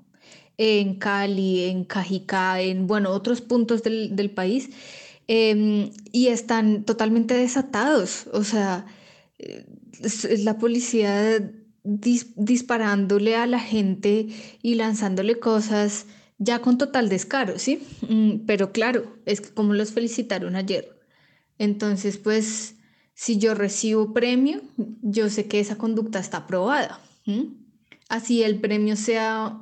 en 0.57 0.95
Cali, 0.95 1.65
en 1.65 1.83
Cajicá, 1.83 2.59
en 2.59 2.87
bueno, 2.87 3.11
otros 3.11 3.41
puntos 3.41 3.83
del, 3.83 4.31
país, 4.31 4.69
em, 5.27 5.91
y 6.11 6.27
están 6.27 6.83
totalmente 6.83 7.35
desatados. 7.35 8.27
O 8.33 8.43
sea, 8.43 8.85
es, 9.37 10.43
la 10.43 10.57
policía 10.57 11.51
disparándole 11.83 13.35
a 13.35 13.47
la 13.47 13.59
gente 13.59 14.27
y 14.61 14.75
lanzándole 14.75 15.39
cosas 15.39 16.05
ya 16.37 16.59
con 16.59 16.77
total 16.77 17.09
descaro, 17.09 17.59
¿sí? 17.59 17.81
Mm, 18.07 18.45
pero 18.45 18.71
claro, 18.71 19.17
es 19.25 19.41
que 19.41 19.49
como 19.49 19.73
los 19.73 19.91
felicitaron 19.91 20.55
ayer. 20.55 20.99
Entonces, 21.57 22.17
pues 22.17 22.75
si 23.13 23.37
yo 23.37 23.53
recibo 23.53 24.13
premio, 24.13 24.61
yo 25.01 25.29
sé 25.29 25.47
que 25.47 25.59
esa 25.59 25.77
conducta 25.77 26.19
está 26.19 26.37
aprobada. 26.37 27.01
Así 28.07 28.41
el 28.43 28.59
premio 28.59 28.95
sea 28.95 29.61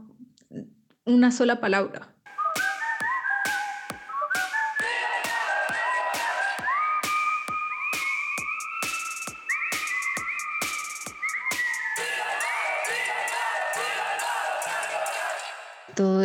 una 1.06 1.32
sola 1.32 1.60
palabra. 1.60 2.14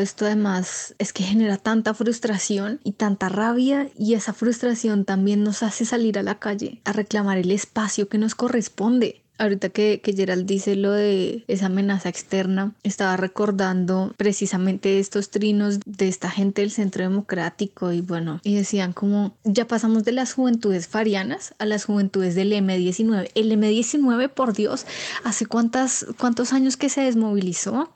Esto 0.03 0.27
además 0.27 0.95
es 0.99 1.13
que 1.13 1.23
genera 1.23 1.57
tanta 1.57 1.95
frustración 1.95 2.81
y 2.85 2.93
tanta 2.93 3.29
rabia 3.29 3.89
y 3.99 4.15
esa 4.15 4.33
frustración 4.33 5.05
también 5.05 5.43
nos 5.43 5.63
hace 5.63 5.85
salir 5.85 6.19
a 6.19 6.23
la 6.23 6.39
calle 6.39 6.81
a 6.85 6.93
reclamar 6.93 7.39
el 7.39 7.51
espacio 7.51 8.09
que 8.09 8.19
nos 8.19 8.35
corresponde. 8.35 9.23
Ahorita 9.39 9.71
que, 9.71 10.01
que 10.03 10.13
Gerald 10.13 10.47
dice 10.47 10.77
lo 10.77 10.93
de 10.93 11.45
esa 11.49 11.67
amenaza 11.67 12.09
externa, 12.09 12.75
estaba 12.85 13.17
recordando 13.17 14.15
precisamente 14.17 15.01
estos 15.01 15.31
trinos 15.31 15.81
de 15.85 16.07
esta 16.07 16.31
gente 16.31 16.61
del 16.61 16.71
centro 16.71 17.03
democrático 17.03 17.93
y 17.93 18.03
bueno, 18.03 18.41
y 18.45 18.55
decían 18.55 18.93
como 18.93 19.35
ya 19.43 19.67
pasamos 19.67 20.05
de 20.05 20.13
las 20.13 20.35
juventudes 20.35 20.87
farianas 20.87 21.55
a 21.59 21.65
las 21.65 21.87
juventudes 21.87 22.35
del 22.35 22.53
M19. 22.53 23.31
El 23.35 23.51
M19, 23.51 24.29
por 24.29 24.53
Dios, 24.53 24.87
¿hace 25.25 25.47
cuántas, 25.47 26.07
cuántos 26.19 26.53
años 26.53 26.77
que 26.77 26.89
se 26.89 27.01
desmovilizó? 27.01 27.91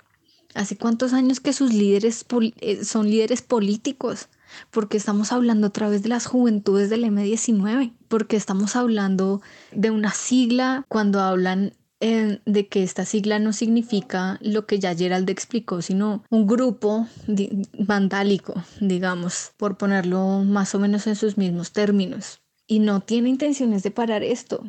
¿Hace 0.56 0.76
cuántos 0.76 1.12
años 1.12 1.40
que 1.40 1.52
sus 1.52 1.72
líderes 1.72 2.24
eh, 2.60 2.84
son 2.84 3.10
líderes 3.10 3.42
políticos? 3.42 4.28
Porque 4.70 4.96
estamos 4.96 5.30
hablando 5.30 5.66
a 5.66 5.70
través 5.70 6.02
de 6.02 6.08
las 6.08 6.26
juventudes 6.26 6.88
del 6.88 7.04
M19, 7.04 7.92
porque 8.08 8.36
estamos 8.36 8.74
hablando 8.74 9.42
de 9.72 9.90
una 9.90 10.12
sigla 10.12 10.84
cuando 10.88 11.20
hablan 11.20 11.74
de 12.00 12.68
que 12.68 12.82
esta 12.82 13.04
sigla 13.04 13.38
no 13.38 13.52
significa 13.52 14.38
lo 14.42 14.66
que 14.66 14.78
ya 14.78 14.94
Gerald 14.94 15.28
explicó, 15.30 15.80
sino 15.82 16.24
un 16.30 16.46
grupo 16.46 17.06
vandálico, 17.78 18.54
digamos, 18.80 19.52
por 19.56 19.78
ponerlo 19.78 20.44
más 20.44 20.74
o 20.74 20.78
menos 20.78 21.06
en 21.06 21.16
sus 21.16 21.38
mismos 21.38 21.72
términos. 21.72 22.40
Y 22.66 22.80
no 22.80 23.00
tiene 23.00 23.28
intenciones 23.28 23.82
de 23.82 23.90
parar 23.90 24.22
esto. 24.22 24.64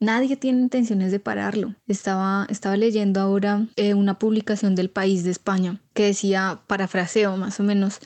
Nadie 0.00 0.36
tiene 0.36 0.62
intenciones 0.62 1.12
de 1.12 1.20
pararlo. 1.20 1.74
Estaba, 1.86 2.46
estaba 2.48 2.78
leyendo 2.78 3.20
ahora 3.20 3.66
eh, 3.76 3.92
una 3.92 4.18
publicación 4.18 4.74
del 4.74 4.88
País 4.88 5.24
de 5.24 5.30
España 5.30 5.78
que 5.92 6.06
decía, 6.06 6.62
parafraseo 6.66 7.36
más 7.36 7.60
o 7.60 7.64
menos, 7.64 8.00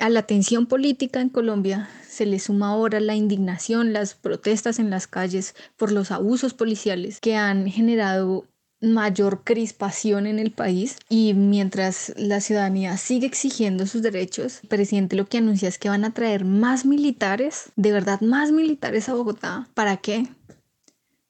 a 0.00 0.08
la 0.08 0.22
tensión 0.22 0.66
política 0.66 1.20
en 1.20 1.28
Colombia 1.28 1.88
se 2.08 2.26
le 2.26 2.40
suma 2.40 2.70
ahora 2.70 2.98
la 2.98 3.14
indignación, 3.14 3.92
las 3.92 4.14
protestas 4.14 4.80
en 4.80 4.90
las 4.90 5.06
calles 5.06 5.54
por 5.76 5.92
los 5.92 6.10
abusos 6.10 6.52
policiales 6.52 7.20
que 7.20 7.36
han 7.36 7.68
generado 7.68 8.44
mayor 8.80 9.42
crispación 9.44 10.26
en 10.26 10.38
el 10.38 10.50
país 10.50 10.98
y 11.08 11.32
mientras 11.34 12.12
la 12.16 12.40
ciudadanía 12.40 12.96
sigue 12.96 13.26
exigiendo 13.26 13.86
sus 13.86 14.02
derechos, 14.02 14.60
el 14.62 14.68
presidente 14.68 15.16
lo 15.16 15.26
que 15.26 15.38
anuncia 15.38 15.68
es 15.68 15.78
que 15.78 15.88
van 15.88 16.04
a 16.04 16.12
traer 16.12 16.44
más 16.44 16.84
militares, 16.84 17.70
de 17.76 17.92
verdad 17.92 18.20
más 18.20 18.52
militares 18.52 19.08
a 19.08 19.14
Bogotá. 19.14 19.68
¿Para 19.74 19.96
qué? 19.96 20.26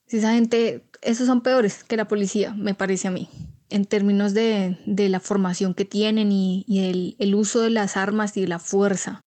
Si 0.06 0.18
esa 0.18 0.34
gente, 0.34 0.84
esos 1.02 1.26
son 1.26 1.42
peores 1.42 1.84
que 1.84 1.96
la 1.96 2.08
policía, 2.08 2.54
me 2.54 2.74
parece 2.74 3.08
a 3.08 3.10
mí 3.10 3.28
en 3.68 3.84
términos 3.84 4.34
de, 4.34 4.78
la 4.86 5.20
formación 5.20 5.74
que 5.74 5.84
tienen 5.84 6.30
y, 6.30 6.64
el, 6.68 7.16
el, 7.18 7.34
uso 7.34 7.60
de 7.60 7.70
las 7.70 7.96
armas 7.96 8.36
y 8.36 8.42
de 8.42 8.48
la 8.48 8.58
fuerza. 8.58 9.24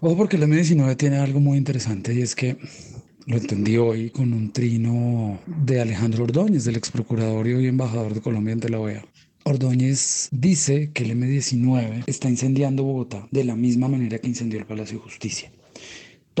Ojo 0.00 0.16
porque 0.16 0.38
la 0.38 0.46
M19 0.46 0.96
tiene 0.96 1.18
algo 1.18 1.40
muy 1.40 1.58
interesante 1.58 2.14
y 2.14 2.22
es 2.22 2.34
que 2.34 2.56
lo 3.26 3.36
entendí 3.36 3.76
hoy 3.76 4.10
con 4.10 4.32
un 4.32 4.52
trino 4.52 5.38
de 5.46 5.80
Alejandro 5.80 6.24
Ordóñez, 6.24 6.64
del 6.64 6.76
ex 6.76 6.90
procurador 6.90 7.46
y 7.48 7.54
hoy 7.54 7.66
embajador 7.66 8.14
de 8.14 8.20
Colombia 8.20 8.54
ante 8.54 8.70
la 8.70 8.80
OEA. 8.80 9.04
Ordóñez 9.44 10.28
dice 10.32 10.92
que 10.92 11.04
el 11.04 11.12
M19 11.12 12.04
está 12.06 12.28
incendiando 12.28 12.84
Bogotá 12.84 13.26
de 13.30 13.44
la 13.44 13.56
misma 13.56 13.88
manera 13.88 14.18
que 14.18 14.28
incendió 14.28 14.58
el 14.58 14.66
Palacio 14.66 14.98
de 14.98 15.04
Justicia. 15.04 15.50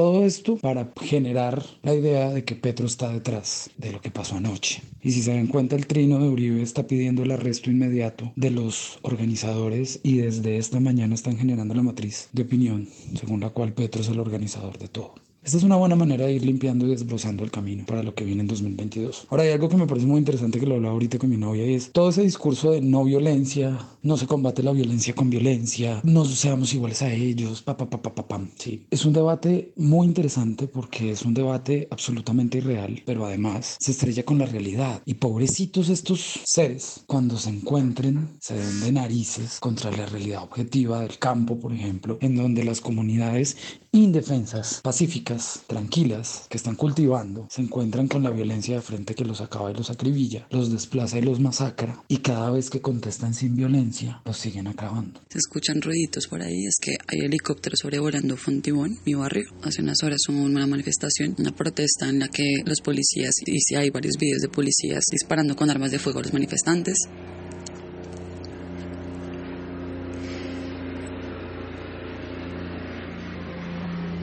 Todo 0.00 0.24
esto 0.24 0.56
para 0.56 0.90
generar 1.02 1.62
la 1.82 1.92
idea 1.92 2.30
de 2.30 2.42
que 2.42 2.54
Petro 2.54 2.86
está 2.86 3.12
detrás 3.12 3.68
de 3.76 3.92
lo 3.92 4.00
que 4.00 4.10
pasó 4.10 4.36
anoche. 4.36 4.80
Y 5.02 5.12
si 5.12 5.20
se 5.20 5.34
dan 5.34 5.46
cuenta, 5.46 5.76
el 5.76 5.86
trino 5.86 6.18
de 6.18 6.30
Uribe 6.30 6.62
está 6.62 6.86
pidiendo 6.86 7.22
el 7.22 7.32
arresto 7.32 7.70
inmediato 7.70 8.32
de 8.34 8.50
los 8.50 8.98
organizadores 9.02 10.00
y 10.02 10.16
desde 10.16 10.56
esta 10.56 10.80
mañana 10.80 11.14
están 11.14 11.36
generando 11.36 11.74
la 11.74 11.82
matriz 11.82 12.30
de 12.32 12.44
opinión 12.44 12.88
según 13.14 13.40
la 13.40 13.50
cual 13.50 13.74
Petro 13.74 14.00
es 14.00 14.08
el 14.08 14.20
organizador 14.20 14.78
de 14.78 14.88
todo. 14.88 15.16
Esta 15.50 15.58
es 15.58 15.64
una 15.64 15.74
buena 15.74 15.96
manera 15.96 16.26
de 16.26 16.34
ir 16.34 16.44
limpiando 16.44 16.86
y 16.86 16.90
desbrozando 16.90 17.42
el 17.42 17.50
camino 17.50 17.84
para 17.84 18.04
lo 18.04 18.14
que 18.14 18.22
viene 18.22 18.42
en 18.42 18.46
2022. 18.46 19.26
Ahora 19.30 19.42
hay 19.42 19.50
algo 19.50 19.68
que 19.68 19.76
me 19.76 19.88
parece 19.88 20.06
muy 20.06 20.18
interesante 20.18 20.60
que 20.60 20.66
lo 20.66 20.76
hablaba 20.76 20.94
ahorita 20.94 21.18
con 21.18 21.28
mi 21.28 21.36
novia 21.36 21.66
y 21.66 21.74
es 21.74 21.90
todo 21.90 22.10
ese 22.10 22.22
discurso 22.22 22.70
de 22.70 22.80
no 22.80 23.02
violencia, 23.02 23.76
no 24.04 24.16
se 24.16 24.28
combate 24.28 24.62
la 24.62 24.70
violencia 24.70 25.12
con 25.12 25.28
violencia, 25.28 26.02
no 26.04 26.24
seamos 26.24 26.72
iguales 26.72 27.02
a 27.02 27.12
ellos, 27.12 27.62
pa, 27.62 27.76
pa, 27.76 27.90
pa, 27.90 28.00
pa, 28.00 28.14
pa, 28.14 28.28
pam. 28.28 28.48
Sí, 28.58 28.86
es 28.92 29.04
un 29.04 29.12
debate 29.12 29.72
muy 29.74 30.06
interesante 30.06 30.68
porque 30.68 31.10
es 31.10 31.22
un 31.22 31.34
debate 31.34 31.88
absolutamente 31.90 32.58
irreal, 32.58 33.02
pero 33.04 33.26
además 33.26 33.76
se 33.80 33.90
estrella 33.90 34.24
con 34.24 34.38
la 34.38 34.46
realidad. 34.46 35.02
Y 35.04 35.14
pobrecitos 35.14 35.88
estos 35.88 36.42
seres, 36.44 37.02
cuando 37.08 37.36
se 37.36 37.50
encuentren, 37.50 38.28
se 38.38 38.54
den 38.54 38.82
de 38.82 38.92
narices 38.92 39.58
contra 39.58 39.90
la 39.90 40.06
realidad 40.06 40.44
objetiva 40.44 41.00
del 41.00 41.18
campo, 41.18 41.58
por 41.58 41.72
ejemplo, 41.72 42.18
en 42.20 42.36
donde 42.36 42.62
las 42.62 42.80
comunidades 42.80 43.56
indefensas, 43.92 44.80
pacíficas, 44.82 45.62
tranquilas, 45.66 46.46
que 46.48 46.56
están 46.56 46.76
cultivando, 46.76 47.46
se 47.50 47.62
encuentran 47.62 48.06
con 48.08 48.22
la 48.22 48.30
violencia 48.30 48.76
de 48.76 48.82
frente 48.82 49.14
que 49.14 49.24
los 49.24 49.40
acaba 49.40 49.70
y 49.70 49.74
los 49.74 49.90
acribilla, 49.90 50.46
los 50.50 50.70
desplaza 50.70 51.18
y 51.18 51.22
los 51.22 51.40
masacra, 51.40 52.02
y 52.08 52.18
cada 52.18 52.50
vez 52.50 52.70
que 52.70 52.80
contestan 52.80 53.34
sin 53.34 53.56
violencia, 53.56 54.22
los 54.24 54.36
siguen 54.36 54.68
acabando. 54.68 55.20
Se 55.28 55.38
escuchan 55.38 55.82
ruiditos 55.82 56.28
por 56.28 56.42
ahí, 56.42 56.66
es 56.66 56.76
que 56.80 56.92
hay 57.08 57.20
helicópteros 57.26 57.80
sobrevolando 57.80 58.36
Fontibón, 58.36 58.98
mi 59.04 59.14
barrio. 59.14 59.50
Hace 59.62 59.82
unas 59.82 60.02
horas 60.02 60.20
hubo 60.28 60.42
una 60.42 60.66
manifestación, 60.66 61.34
una 61.38 61.52
protesta 61.52 62.08
en 62.08 62.20
la 62.20 62.28
que 62.28 62.62
los 62.64 62.80
policías, 62.80 63.34
y 63.44 63.58
si 63.60 63.74
hay 63.74 63.90
varios 63.90 64.16
videos 64.18 64.42
de 64.42 64.48
policías 64.48 65.04
disparando 65.10 65.56
con 65.56 65.68
armas 65.68 65.90
de 65.90 65.98
fuego 65.98 66.20
a 66.20 66.22
los 66.22 66.32
manifestantes, 66.32 67.08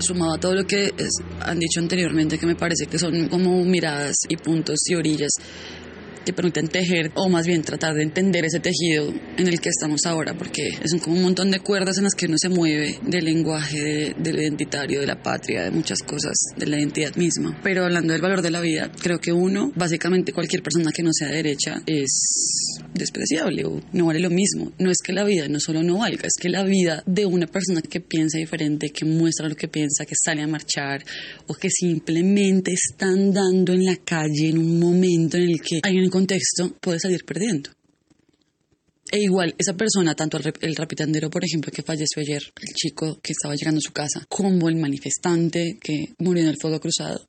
sumado 0.07 0.35
a 0.35 0.39
todo 0.39 0.55
lo 0.55 0.65
que 0.65 0.91
han 1.41 1.59
dicho 1.59 1.79
anteriormente, 1.79 2.37
que 2.37 2.45
me 2.45 2.55
parece 2.55 2.87
que 2.87 2.97
son 2.97 3.27
como 3.29 3.63
miradas 3.65 4.15
y 4.29 4.37
puntos 4.37 4.79
y 4.87 4.95
orillas 4.95 5.31
que 6.27 6.33
permiten 6.33 6.67
tejer 6.67 7.09
o 7.15 7.29
más 7.29 7.47
bien 7.47 7.61
tratar 7.61 7.93
de 7.95 8.03
entender 8.03 8.43
ese 8.43 8.59
tejido 8.59 9.13
en 9.37 9.47
el 9.47 9.61
que 9.61 9.69
estamos 9.69 10.05
ahora, 10.05 10.33
porque 10.37 10.67
es 10.83 10.93
como 11.01 11.15
un 11.15 11.23
montón 11.23 11.51
de 11.51 11.61
cuerdas 11.61 11.97
en 11.99 12.03
las 12.03 12.15
que 12.15 12.25
uno 12.25 12.35
se 12.37 12.49
mueve 12.49 12.99
del 13.01 13.23
lenguaje, 13.23 14.13
de, 14.17 14.33
lo 14.33 14.41
identitario, 14.41 14.99
de 14.99 15.07
la 15.07 15.23
patria, 15.23 15.63
de 15.63 15.71
muchas 15.71 15.99
cosas, 16.03 16.33
de 16.57 16.65
la 16.65 16.77
identidad 16.77 17.15
misma. 17.15 17.57
Pero 17.63 17.85
hablando 17.85 18.11
del 18.11 18.21
valor 18.21 18.41
de 18.41 18.51
la 18.51 18.59
vida, 18.59 18.91
creo 19.01 19.19
que 19.19 19.31
uno, 19.31 19.71
básicamente 19.73 20.33
cualquier 20.33 20.61
persona 20.61 20.91
que 20.91 21.01
no 21.01 21.11
sea 21.13 21.29
derecha, 21.29 21.81
es 21.85 22.81
despreciable 22.93 23.63
o 23.63 23.79
no 23.93 24.07
vale 24.07 24.19
lo 24.19 24.29
mismo. 24.29 24.73
No 24.79 24.91
es 24.91 24.97
que 25.01 25.13
la 25.13 25.23
vida 25.23 25.47
no 25.47 25.61
solo 25.61 25.81
no 25.81 25.99
valga, 25.99 26.27
es 26.27 26.33
que 26.37 26.49
la 26.49 26.63
vida 26.63 27.03
de 27.05 27.25
una 27.25 27.47
persona 27.47 27.81
que 27.81 28.01
piensa 28.01 28.37
diferente, 28.37 28.89
que 28.89 29.05
muestra 29.05 29.47
lo 29.47 29.55
que 29.55 29.69
piensa, 29.69 30.05
que 30.05 30.15
sale 30.21 30.41
a 30.41 30.47
marchar 30.47 31.05
o 31.47 31.53
que 31.53 31.69
simplemente 31.69 32.73
está 32.73 33.05
andando 33.05 33.71
en 33.71 33.85
la 33.85 33.95
calle 33.95 34.49
en 34.49 34.57
un 34.57 34.77
momento 34.77 35.37
en 35.37 35.43
el 35.43 35.61
que 35.61 35.79
hay 35.83 35.97
un 35.99 36.09
contexto, 36.17 36.75
puede 36.81 36.99
salir 36.99 37.23
perdiendo. 37.25 37.69
E 39.09 39.19
igual, 39.19 39.55
esa 39.57 39.73
persona, 39.73 40.15
tanto 40.15 40.37
el, 40.37 40.75
rapitandero, 40.75 41.29
por 41.29 41.43
ejemplo, 41.45 41.71
que 41.71 41.81
falleció 41.81 42.21
ayer, 42.21 42.41
el 42.59 42.73
chico 42.73 43.19
que 43.21 43.33
estaba 43.33 43.55
llegando 43.55 43.77
a 43.77 43.87
su 43.87 43.93
casa, 43.93 44.25
como 44.27 44.67
el 44.67 44.75
manifestante 44.75 45.77
que 45.79 46.13
murió 46.17 46.43
en 46.43 46.49
el 46.49 46.57
fuego 46.59 46.79
cruzado, 46.79 47.25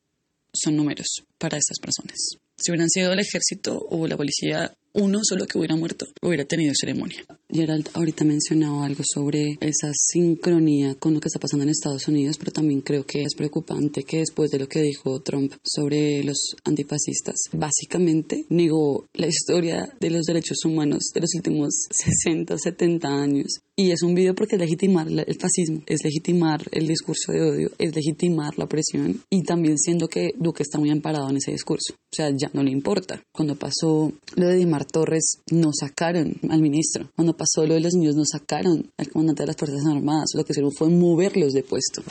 son 0.53 0.77
números 0.77 1.07
para 1.39 1.57
esas 1.57 1.79
personas. 1.81 2.17
Si 2.57 2.71
hubieran 2.73 2.89
sido 2.89 3.13
el 3.13 3.21
ejército 3.21 3.79
o 3.79 4.09
la 4.09 4.17
policía, 4.17 4.75
uno 4.99 5.21
solo 5.23 5.47
que 5.47 5.59
hubiera 5.59 5.77
muerto 5.77 6.07
hubiera 6.23 6.45
tenido 6.45 6.73
ceremonia. 6.79 7.25
Gerald 7.51 7.89
ahorita 7.95 8.25
mencionado 8.25 8.83
algo 8.83 9.03
sobre 9.05 9.57
esa 9.61 9.91
sincronía 9.95 10.97
con 10.97 11.15
lo 11.15 11.21
que 11.21 11.29
está 11.29 11.39
pasando 11.39 11.63
en 11.63 11.71
Estados 11.71 12.09
Unidos, 12.09 12.37
pero 12.39 12.51
también 12.51 12.81
creo 12.81 13.07
que 13.07 13.23
es 13.23 13.35
preocupante 13.35 14.03
que 14.03 14.19
después 14.19 14.51
de 14.51 14.59
lo 14.59 14.69
que 14.69 14.83
dijo 14.83 15.21
Trump 15.21 15.53
sobre 15.63 16.23
los 16.25 16.57
antifascistas, 16.65 17.37
básicamente 17.53 18.45
negó 18.49 19.07
la 19.15 19.29
historia 19.29 19.89
de 20.01 20.11
los 20.11 20.25
derechos 20.27 20.59
humanos 20.65 21.11
de 21.15 21.21
los 21.21 21.31
últimos 21.37 21.87
60, 21.91 22.59
70 22.59 23.09
años 23.09 23.61
y 23.77 23.93
es 23.93 24.03
un 24.03 24.15
video 24.15 24.35
porque 24.35 24.57
es 24.57 24.61
legitimar 24.61 25.07
el 25.09 25.39
fascismo, 25.39 25.83
es 25.87 26.03
legitimar 26.03 26.61
el 26.73 26.89
discurso 26.89 27.31
de 27.31 27.43
odio, 27.43 27.71
es 27.79 27.95
legitimar 27.95 28.59
la 28.59 28.65
opresión 28.65 29.23
y 29.31 29.45
también 29.45 29.79
siendo 29.79 30.09
que 30.09 30.33
Duque 30.37 30.65
está 30.65 30.79
muy 30.79 30.91
amparado 30.91 31.31
en 31.31 31.37
ese 31.37 31.53
discurso. 31.53 31.95
O 31.95 32.17
sea, 32.17 32.31
ya 32.31 32.51
no 32.55 32.65
le 32.65 32.73
importa. 32.73 33.23
Cuando 33.33 33.55
pasó 33.55 34.13
lo 34.35 34.47
de 34.49 34.57
Dimar 34.57 34.88
Torres, 34.89 35.39
no 35.51 35.71
sacaron 35.73 36.35
al 36.51 36.61
ministro. 36.61 37.11
Cuando 37.15 37.37
pasó 37.37 37.67
lo 37.67 37.75
de 37.75 37.81
los 37.81 37.95
niños, 37.95 38.17
no 38.17 38.25
sacaron 38.25 38.91
al 38.97 39.09
comandante 39.11 39.45
de 39.45 39.47
las 39.49 39.57
Fuerzas 39.57 39.87
Armadas. 39.87 40.31
Lo 40.35 40.45
que 40.45 40.53
hicieron 40.53 40.73
fue 40.73 40.89
moverlos 40.89 41.53
de 41.53 41.63
puesto 41.63 42.03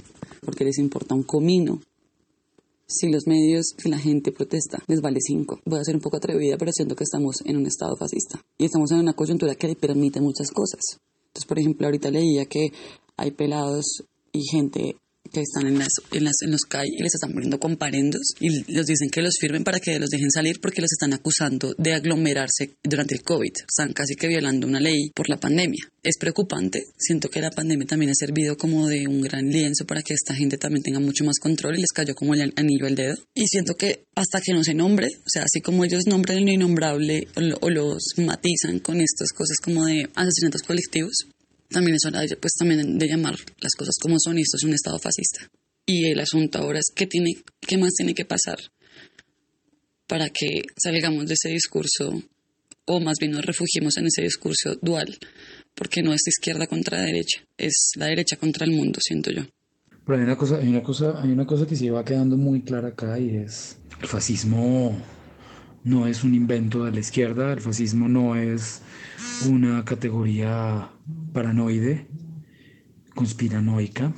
porque 0.47 0.63
les 0.63 0.77
importa 0.77 1.13
un 1.13 1.23
comino 1.23 1.81
si 2.87 3.09
los 3.09 3.27
medios, 3.27 3.73
si 3.77 3.89
la 3.89 3.99
gente 3.99 4.31
protesta, 4.31 4.81
les 4.87 5.01
vale 5.01 5.19
cinco. 5.19 5.59
Voy 5.65 5.79
a 5.79 5.83
ser 5.83 5.95
un 5.95 6.01
poco 6.01 6.15
atrevida, 6.15 6.57
pero 6.57 6.71
siento 6.71 6.95
que 6.95 7.03
estamos 7.03 7.41
en 7.43 7.57
un 7.57 7.65
estado 7.65 7.97
fascista. 7.97 8.41
Y 8.57 8.63
estamos 8.63 8.91
en 8.91 8.99
una 8.99 9.11
coyuntura 9.11 9.55
que 9.55 9.67
le 9.67 9.75
permite 9.75 10.21
muchas 10.21 10.51
cosas. 10.51 10.79
Entonces, 11.27 11.45
por 11.45 11.59
ejemplo, 11.59 11.85
ahorita 11.85 12.09
leía 12.09 12.45
que 12.45 12.71
hay 13.17 13.31
pelados 13.31 14.03
y 14.31 14.41
gente 14.49 14.95
que 15.31 15.41
están 15.41 15.67
en, 15.67 15.79
las, 15.79 15.89
en, 16.11 16.23
las, 16.23 16.35
en 16.41 16.51
los 16.51 16.61
CAI 16.61 16.87
y 16.87 17.03
les 17.03 17.15
están 17.15 17.31
poniendo 17.33 17.59
comparendos 17.59 18.33
y 18.39 18.49
les 18.71 18.85
dicen 18.85 19.09
que 19.09 19.21
los 19.21 19.35
firmen 19.39 19.63
para 19.63 19.79
que 19.79 19.99
los 19.99 20.09
dejen 20.09 20.31
salir 20.31 20.59
porque 20.61 20.81
los 20.81 20.91
están 20.91 21.13
acusando 21.13 21.73
de 21.77 21.93
aglomerarse 21.93 22.77
durante 22.83 23.15
el 23.15 23.21
COVID. 23.21 23.51
Están 23.67 23.93
casi 23.93 24.15
que 24.15 24.27
violando 24.27 24.67
una 24.67 24.79
ley 24.79 25.11
por 25.13 25.29
la 25.29 25.37
pandemia. 25.37 25.83
Es 26.03 26.17
preocupante. 26.17 26.85
Siento 26.97 27.29
que 27.29 27.41
la 27.41 27.51
pandemia 27.51 27.85
también 27.85 28.11
ha 28.11 28.15
servido 28.15 28.57
como 28.57 28.87
de 28.87 29.07
un 29.07 29.21
gran 29.21 29.49
lienzo 29.49 29.85
para 29.85 30.01
que 30.01 30.13
esta 30.13 30.33
gente 30.33 30.57
también 30.57 30.83
tenga 30.83 30.99
mucho 30.99 31.23
más 31.23 31.39
control 31.39 31.77
y 31.77 31.81
les 31.81 31.91
cayó 31.91 32.15
como 32.15 32.33
el 32.33 32.53
anillo 32.55 32.85
al 32.85 32.95
dedo. 32.95 33.15
Y 33.33 33.47
siento 33.47 33.75
que 33.75 34.05
hasta 34.15 34.41
que 34.41 34.53
no 34.53 34.63
se 34.63 34.73
nombre, 34.73 35.07
o 35.07 35.29
sea, 35.29 35.43
así 35.43 35.61
como 35.61 35.83
ellos 35.83 36.07
nombran 36.07 36.45
lo 36.45 36.51
innombrable 36.51 37.27
o, 37.35 37.65
o 37.65 37.69
los 37.69 38.03
matizan 38.17 38.79
con 38.79 39.01
estas 39.01 39.31
cosas 39.31 39.57
como 39.63 39.85
de 39.85 40.07
asesinatos 40.15 40.61
colectivos, 40.61 41.27
también 41.69 41.95
es 41.95 42.05
hora 42.05 42.21
de, 42.21 42.35
pues, 42.37 42.53
también 42.53 42.97
de 42.97 43.07
llamar 43.07 43.35
las 43.59 43.73
cosas 43.77 43.95
como 44.01 44.15
son 44.19 44.37
y 44.37 44.41
esto 44.41 44.57
es 44.57 44.63
un 44.63 44.73
Estado 44.73 44.99
fascista. 44.99 45.49
Y 45.85 46.09
el 46.09 46.19
asunto 46.19 46.59
ahora 46.59 46.79
es 46.79 46.91
qué, 46.93 47.07
tiene, 47.07 47.31
qué 47.61 47.77
más 47.77 47.93
tiene 47.93 48.13
que 48.13 48.25
pasar 48.25 48.59
para 50.07 50.29
que 50.29 50.61
salgamos 50.81 51.27
de 51.27 51.33
ese 51.33 51.49
discurso 51.49 52.23
o 52.85 52.99
más 53.01 53.17
bien 53.19 53.33
nos 53.33 53.45
refugiemos 53.45 53.97
en 53.97 54.07
ese 54.07 54.21
discurso 54.21 54.75
dual, 54.81 55.17
porque 55.75 56.01
no 56.01 56.13
es 56.13 56.25
izquierda 56.25 56.67
contra 56.67 57.01
derecha, 57.01 57.41
es 57.57 57.91
la 57.95 58.05
derecha 58.05 58.37
contra 58.37 58.65
el 58.65 58.71
mundo, 58.71 58.99
siento 59.01 59.29
yo. 59.29 59.43
Pero 60.05 60.17
hay 60.17 60.23
una 60.23 60.37
cosa, 60.37 60.57
hay 60.57 60.69
una 60.69 60.81
cosa, 60.81 61.21
hay 61.21 61.29
una 61.31 61.45
cosa 61.45 61.67
que 61.67 61.75
se 61.75 61.91
va 61.91 62.05
quedando 62.05 62.37
muy 62.37 62.61
clara 62.61 62.89
acá 62.89 63.19
y 63.19 63.35
es 63.35 63.77
el 64.01 64.07
fascismo 64.07 64.97
no 65.87 66.05
es 66.05 66.25
un 66.25 66.35
invento 66.35 66.83
de 66.83 66.91
la 66.91 66.99
izquierda, 66.99 67.53
el 67.53 67.61
fascismo 67.61 68.09
no 68.09 68.35
es 68.35 68.81
una 69.49 69.85
categoría 69.85 70.89
paranoide, 71.31 72.07
conspiranoica. 73.15 74.13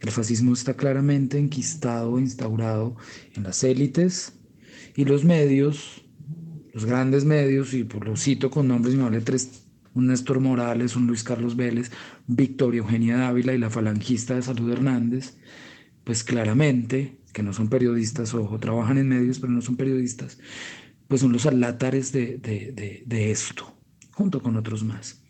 El 0.00 0.10
fascismo 0.10 0.52
está 0.52 0.74
claramente 0.74 1.38
enquistado, 1.38 2.20
instaurado 2.20 2.96
en 3.34 3.42
las 3.42 3.64
élites 3.64 4.34
y 4.94 5.04
los 5.04 5.24
medios, 5.24 6.04
los 6.72 6.84
grandes 6.84 7.24
medios, 7.24 7.74
y 7.74 7.82
por 7.82 8.06
lo 8.06 8.16
cito 8.16 8.50
con 8.50 8.68
nombres 8.68 8.94
me 8.94 9.20
tres, 9.20 9.64
un 9.94 10.06
Néstor 10.06 10.38
Morales, 10.38 10.94
un 10.94 11.08
Luis 11.08 11.24
Carlos 11.24 11.56
Vélez, 11.56 11.90
Victoria 12.28 12.78
Eugenia 12.78 13.16
Dávila 13.16 13.54
y 13.54 13.58
la 13.58 13.70
falangista 13.70 14.36
de 14.36 14.42
Salud 14.42 14.70
Hernández, 14.70 15.36
pues 16.04 16.22
claramente, 16.22 17.18
que 17.32 17.42
no 17.42 17.52
son 17.52 17.68
periodistas, 17.68 18.34
o 18.34 18.58
trabajan 18.58 18.98
en 18.98 19.08
medios, 19.08 19.40
pero 19.40 19.52
no 19.52 19.62
son 19.62 19.76
periodistas, 19.76 20.38
pues 21.12 21.20
son 21.20 21.34
los 21.34 21.44
alátares 21.44 22.10
de, 22.10 22.38
de 23.04 23.30
esto, 23.30 23.70
junto 24.12 24.42
con 24.42 24.56
otros 24.56 24.82
más 24.82 25.20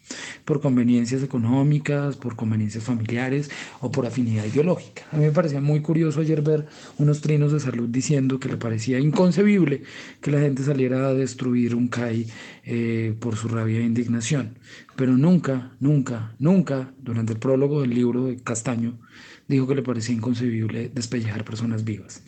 por 0.44 0.60
conveniencias 0.60 1.24
económicas, 1.24 2.16
por 2.16 2.36
conveniencias 2.36 2.84
familiares 2.84 3.50
o 3.80 3.90
por 3.90 4.06
afinidad 4.06 4.44
ideológica. 4.44 5.02
A 5.10 5.16
mí 5.16 5.24
me 5.24 5.32
parecía 5.32 5.60
muy 5.60 5.82
curioso 5.82 6.20
ayer 6.20 6.40
ver 6.40 6.66
unos 6.98 7.20
trinos 7.20 7.50
de 7.52 7.58
salud 7.58 7.88
diciendo 7.88 8.38
que 8.38 8.48
le 8.48 8.58
parecía 8.58 9.00
inconcebible 9.00 9.82
que 10.20 10.30
la 10.30 10.38
gente 10.38 10.62
saliera 10.62 11.08
a 11.08 11.14
destruir 11.14 11.74
un 11.74 11.88
CAI 11.88 12.28
eh, 12.62 13.16
por 13.18 13.34
su 13.34 13.48
rabia 13.48 13.80
e 13.80 13.82
indignación. 13.82 14.58
Pero 14.94 15.16
nunca, 15.16 15.72
nunca, 15.80 16.36
nunca, 16.38 16.94
durante 16.98 17.32
el 17.32 17.40
prólogo 17.40 17.80
del 17.80 17.90
libro 17.90 18.26
de 18.26 18.36
Castaño, 18.36 19.00
dijo 19.48 19.66
que 19.66 19.74
le 19.74 19.82
parecía 19.82 20.14
inconcebible 20.14 20.92
despellejar 20.94 21.44
personas 21.44 21.82
vivas. 21.82 22.22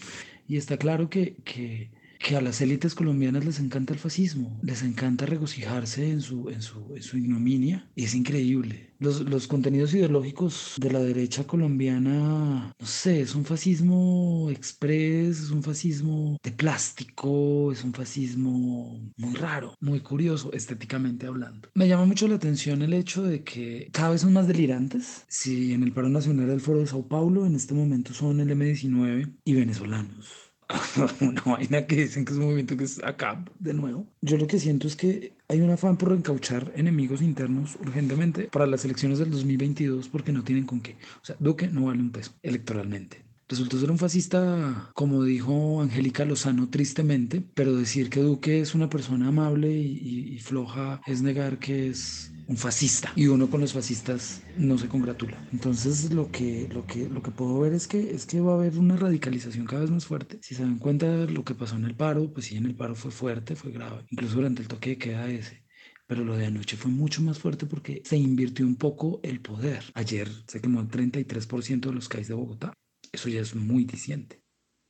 Y 0.48 0.56
está 0.56 0.76
claro 0.76 1.08
que, 1.08 1.36
que 1.44 1.90
que 2.18 2.36
a 2.36 2.40
las 2.40 2.60
élites 2.60 2.94
colombianas 2.94 3.44
les 3.44 3.60
encanta 3.60 3.92
el 3.92 3.98
fascismo, 3.98 4.58
les 4.62 4.82
encanta 4.82 5.26
regocijarse 5.26 6.10
en 6.10 6.20
su, 6.20 6.48
en 6.48 6.62
su, 6.62 6.94
en 6.94 7.02
su 7.02 7.18
ignominia 7.18 7.88
es 7.96 8.14
increíble. 8.14 8.90
Los, 8.98 9.20
los, 9.22 9.46
contenidos 9.46 9.92
ideológicos 9.92 10.74
de 10.78 10.90
la 10.90 11.00
derecha 11.00 11.44
colombiana, 11.46 12.72
no 12.78 12.86
sé, 12.86 13.20
es 13.20 13.34
un 13.34 13.44
fascismo 13.44 14.48
express, 14.50 15.40
es 15.40 15.50
un 15.50 15.62
fascismo 15.62 16.38
de 16.42 16.52
plástico, 16.52 17.72
es 17.72 17.84
un 17.84 17.92
fascismo 17.92 18.98
muy 19.16 19.34
raro, 19.34 19.74
muy 19.80 20.00
curioso, 20.00 20.52
estéticamente 20.52 21.26
hablando. 21.26 21.68
Me 21.74 21.88
llama 21.88 22.06
mucho 22.06 22.28
la 22.28 22.36
atención 22.36 22.82
el 22.82 22.94
hecho 22.94 23.22
de 23.22 23.42
que 23.42 23.90
cada 23.92 24.10
vez 24.10 24.22
son 24.22 24.32
más 24.32 24.48
delirantes. 24.48 25.24
Si 25.28 25.72
en 25.72 25.82
el 25.82 25.92
paro 25.92 26.08
nacional 26.08 26.46
del 26.46 26.60
Foro 26.60 26.78
de 26.78 26.86
Sao 26.86 27.06
Paulo 27.06 27.44
en 27.44 27.56
este 27.56 27.74
momento 27.74 28.14
son 28.14 28.40
el 28.40 28.48
M19 28.48 29.34
y 29.44 29.54
venezolanos 29.54 30.43
una 31.20 31.42
vaina 31.42 31.86
que 31.86 31.96
dicen 31.96 32.24
que 32.24 32.32
es 32.32 32.38
un 32.38 32.44
movimiento 32.44 32.76
que 32.76 32.84
es 32.84 33.02
acá 33.02 33.44
de 33.58 33.74
nuevo. 33.74 34.06
Yo 34.20 34.36
lo 34.36 34.46
que 34.46 34.58
siento 34.58 34.86
es 34.86 34.96
que 34.96 35.34
hay 35.48 35.60
un 35.60 35.70
afán 35.70 35.96
por 35.96 36.10
reencauchar 36.10 36.72
enemigos 36.76 37.22
internos 37.22 37.76
urgentemente 37.80 38.44
para 38.44 38.66
las 38.66 38.84
elecciones 38.84 39.18
del 39.18 39.30
2022 39.30 40.08
porque 40.08 40.32
no 40.32 40.42
tienen 40.42 40.66
con 40.66 40.80
qué. 40.80 40.96
O 41.22 41.24
sea, 41.24 41.36
Duque 41.38 41.68
no 41.68 41.86
vale 41.86 42.00
un 42.00 42.10
peso 42.10 42.32
electoralmente. 42.42 43.23
Resultó 43.48 43.78
ser 43.78 43.90
un 43.90 43.98
fascista, 43.98 44.90
como 44.94 45.22
dijo 45.22 45.82
Angélica 45.82 46.24
Lozano 46.24 46.70
tristemente, 46.70 47.42
pero 47.54 47.76
decir 47.76 48.08
que 48.08 48.20
Duque 48.20 48.60
es 48.60 48.74
una 48.74 48.88
persona 48.88 49.28
amable 49.28 49.70
y, 49.70 50.34
y 50.34 50.38
floja 50.38 51.00
es 51.06 51.20
negar 51.22 51.58
que 51.58 51.88
es 51.88 52.32
un 52.46 52.56
fascista 52.56 53.12
y 53.16 53.26
uno 53.26 53.48
con 53.48 53.60
los 53.60 53.72
fascistas 53.72 54.42
no 54.56 54.78
se 54.78 54.88
congratula. 54.88 55.46
Entonces 55.52 56.12
lo 56.12 56.30
que, 56.30 56.68
lo 56.72 56.86
que, 56.86 57.08
lo 57.08 57.22
que 57.22 57.30
puedo 57.30 57.60
ver 57.60 57.72
es 57.72 57.86
que, 57.86 58.14
es 58.14 58.26
que 58.26 58.40
va 58.40 58.52
a 58.52 58.56
haber 58.56 58.78
una 58.78 58.96
radicalización 58.96 59.66
cada 59.66 59.82
vez 59.82 59.90
más 59.90 60.06
fuerte. 60.06 60.38
Si 60.42 60.54
se 60.54 60.62
dan 60.62 60.78
cuenta 60.78 61.06
de 61.06 61.30
lo 61.30 61.44
que 61.44 61.54
pasó 61.54 61.76
en 61.76 61.84
el 61.84 61.94
paro, 61.94 62.32
pues 62.32 62.46
sí, 62.46 62.56
en 62.56 62.66
el 62.66 62.74
paro 62.74 62.94
fue 62.94 63.10
fuerte, 63.10 63.56
fue 63.56 63.72
grave, 63.72 64.04
incluso 64.10 64.36
durante 64.36 64.62
el 64.62 64.68
toque 64.68 64.90
de 64.90 64.98
queda 64.98 65.28
ese. 65.28 65.64
Pero 66.06 66.24
lo 66.24 66.36
de 66.36 66.46
anoche 66.46 66.76
fue 66.76 66.90
mucho 66.90 67.22
más 67.22 67.38
fuerte 67.38 67.66
porque 67.66 68.02
se 68.04 68.16
invirtió 68.16 68.66
un 68.66 68.76
poco 68.76 69.20
el 69.22 69.40
poder. 69.40 69.84
Ayer 69.94 70.28
se 70.46 70.60
quemó 70.60 70.80
el 70.80 70.88
33% 70.88 71.80
de 71.88 71.92
los 71.92 72.08
CAIs 72.08 72.28
de 72.28 72.34
Bogotá. 72.34 72.74
Eso 73.14 73.28
ya 73.28 73.40
es 73.40 73.54
muy 73.54 73.84
diciente. 73.84 74.40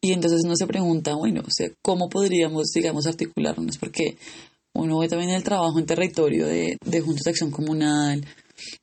Y 0.02 0.12
entonces 0.12 0.42
uno 0.44 0.54
se 0.56 0.66
pregunta, 0.66 1.14
bueno, 1.14 1.40
o 1.40 1.50
sea, 1.50 1.70
¿cómo 1.82 2.08
podríamos, 2.08 2.66
digamos, 2.74 3.06
articularnos? 3.06 3.78
Porque 3.78 4.16
uno 4.74 4.98
ve 4.98 5.08
también 5.08 5.30
el 5.30 5.42
trabajo 5.42 5.78
en 5.78 5.86
territorio 5.86 6.46
de, 6.46 6.76
de 6.84 7.00
Juntos 7.00 7.22
de 7.24 7.30
Acción 7.30 7.50
Comunal, 7.50 8.26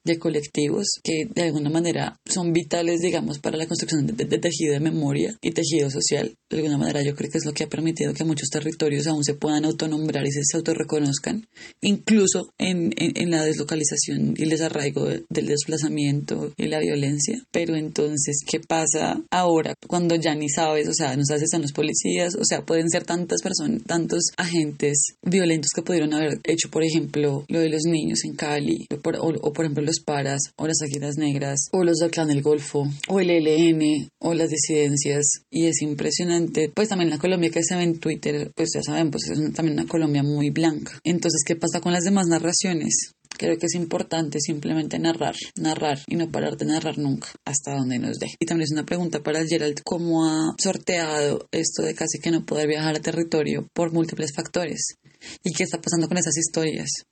de 0.03 0.17
colectivos 0.17 0.87
que 1.03 1.25
de 1.33 1.43
alguna 1.43 1.69
manera 1.69 2.19
son 2.25 2.53
vitales, 2.53 3.01
digamos, 3.01 3.39
para 3.39 3.57
la 3.57 3.67
construcción 3.67 4.05
de, 4.05 4.25
tejido 4.25 4.73
de 4.73 4.79
memoria 4.79 5.37
y 5.41 5.51
tejido 5.51 5.89
social. 5.89 6.35
De 6.49 6.57
alguna 6.57 6.77
manera 6.77 7.01
yo 7.01 7.15
creo 7.15 7.29
que 7.29 7.37
es 7.37 7.45
lo 7.45 7.53
que 7.53 7.63
ha 7.63 7.69
permitido 7.69 8.13
que 8.13 8.23
muchos 8.23 8.49
territorios 8.49 9.07
aún 9.07 9.23
se 9.23 9.33
puedan 9.33 9.65
autonombrar 9.65 10.25
y 10.25 10.31
se, 10.31 10.41
autorreconozcan, 10.55 11.47
incluso 11.81 12.53
en, 12.57 12.93
en, 12.97 13.31
la 13.31 13.45
deslocalización 13.45 14.35
y 14.37 14.43
el 14.43 14.49
desarraigo 14.49 15.05
del 15.05 15.45
desplazamiento 15.45 16.53
y 16.57 16.67
la 16.67 16.79
violencia. 16.79 17.41
Pero 17.51 17.75
entonces, 17.75 18.41
¿qué 18.45 18.59
pasa 18.59 19.21
ahora 19.31 19.73
cuando 19.87 20.15
ya 20.15 20.35
ni 20.35 20.49
sabes, 20.49 20.87
o 20.87 20.93
sea, 20.93 21.15
no 21.15 21.23
sabes 21.25 21.41
si 21.41 21.45
están 21.45 21.61
los 21.61 21.71
policías, 21.71 22.35
o 22.35 22.45
sea, 22.45 22.63
pueden 22.65 22.89
ser 22.89 23.03
tantas 23.03 23.41
personas, 23.41 23.83
tantos 23.83 24.25
agentes 24.37 25.15
violentos 25.23 25.71
que 25.73 25.81
pudieron 25.81 26.13
haber 26.13 26.39
hecho, 26.43 26.69
por 26.69 26.83
ejemplo, 26.83 27.45
lo 27.47 27.59
de 27.59 27.69
los 27.69 27.83
niños 27.85 28.23
en 28.25 28.35
Cali, 28.35 28.87
o 28.91 28.97
por, 28.97 29.17
o 29.17 29.53
por 29.53 29.60
ejemplo 29.65 29.83
los 29.83 29.99
paras 29.99 30.41
o 30.57 30.67
las 30.67 30.81
águilas 30.81 31.17
negras 31.17 31.69
o 31.71 31.83
los 31.83 31.97
del 31.97 32.11
clan 32.11 32.27
del 32.27 32.41
Golfo 32.41 32.87
o 33.07 33.19
el 33.19 33.29
ELN 33.29 34.09
o 34.19 34.33
las 34.33 34.49
disidencias 34.49 35.43
y 35.49 35.65
es 35.65 35.81
impresionante 35.81 36.71
pues 36.73 36.89
también 36.89 37.09
la 37.09 37.17
Colombia 37.17 37.49
que 37.49 37.63
se 37.63 37.75
ve 37.75 37.83
en 37.83 37.99
Twitter 37.99 38.51
pues 38.55 38.69
ya 38.73 38.81
saben 38.83 39.11
pues 39.11 39.29
es 39.29 39.53
también 39.53 39.79
una 39.79 39.87
Colombia 39.87 40.23
muy 40.23 40.49
blanca 40.49 40.99
entonces 41.03 41.43
¿qué 41.45 41.55
pasa 41.55 41.81
con 41.81 41.93
las 41.93 42.03
demás 42.03 42.27
narraciones? 42.27 43.13
Creo 43.37 43.57
que 43.57 43.65
es 43.65 43.75
importante 43.75 44.39
simplemente 44.39 44.99
narrar, 44.99 45.35
narrar 45.55 45.99
y 46.05 46.15
no 46.15 46.29
parar 46.29 46.57
de 46.57 46.65
narrar 46.65 46.97
nunca 46.97 47.29
hasta 47.45 47.75
donde 47.75 47.97
nos 47.97 48.19
dé. 48.19 48.27
Y 48.39 48.45
también 48.45 48.65
es 48.65 48.71
una 48.71 48.85
pregunta 48.85 49.23
para 49.23 49.45
Gerald, 49.45 49.81
¿cómo 49.83 50.25
ha 50.25 50.53
sorteado 50.59 51.47
esto 51.51 51.81
de 51.81 51.95
casi 51.95 52.19
que 52.19 52.29
no 52.29 52.45
poder 52.45 52.67
viajar 52.67 52.95
a 52.95 52.99
territorio 52.99 53.67
por 53.73 53.93
múltiples 53.93 54.33
factores? 54.35 54.95
¿Y 55.43 55.53
qué 55.53 55.63
está 55.63 55.81
pasando 55.81 56.07
con 56.07 56.17
esas 56.17 56.37
historias? 56.37 57.05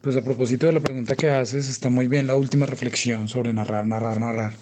Pues 0.00 0.16
a 0.16 0.22
propósito 0.22 0.66
de 0.66 0.72
la 0.72 0.80
pregunta 0.80 1.16
que 1.16 1.28
haces, 1.28 1.68
está 1.68 1.90
muy 1.90 2.06
bien 2.08 2.26
la 2.26 2.36
última 2.36 2.66
reflexión 2.66 3.28
sobre 3.28 3.52
narrar, 3.52 3.86
narrar, 3.86 4.20
narrar. 4.20 4.52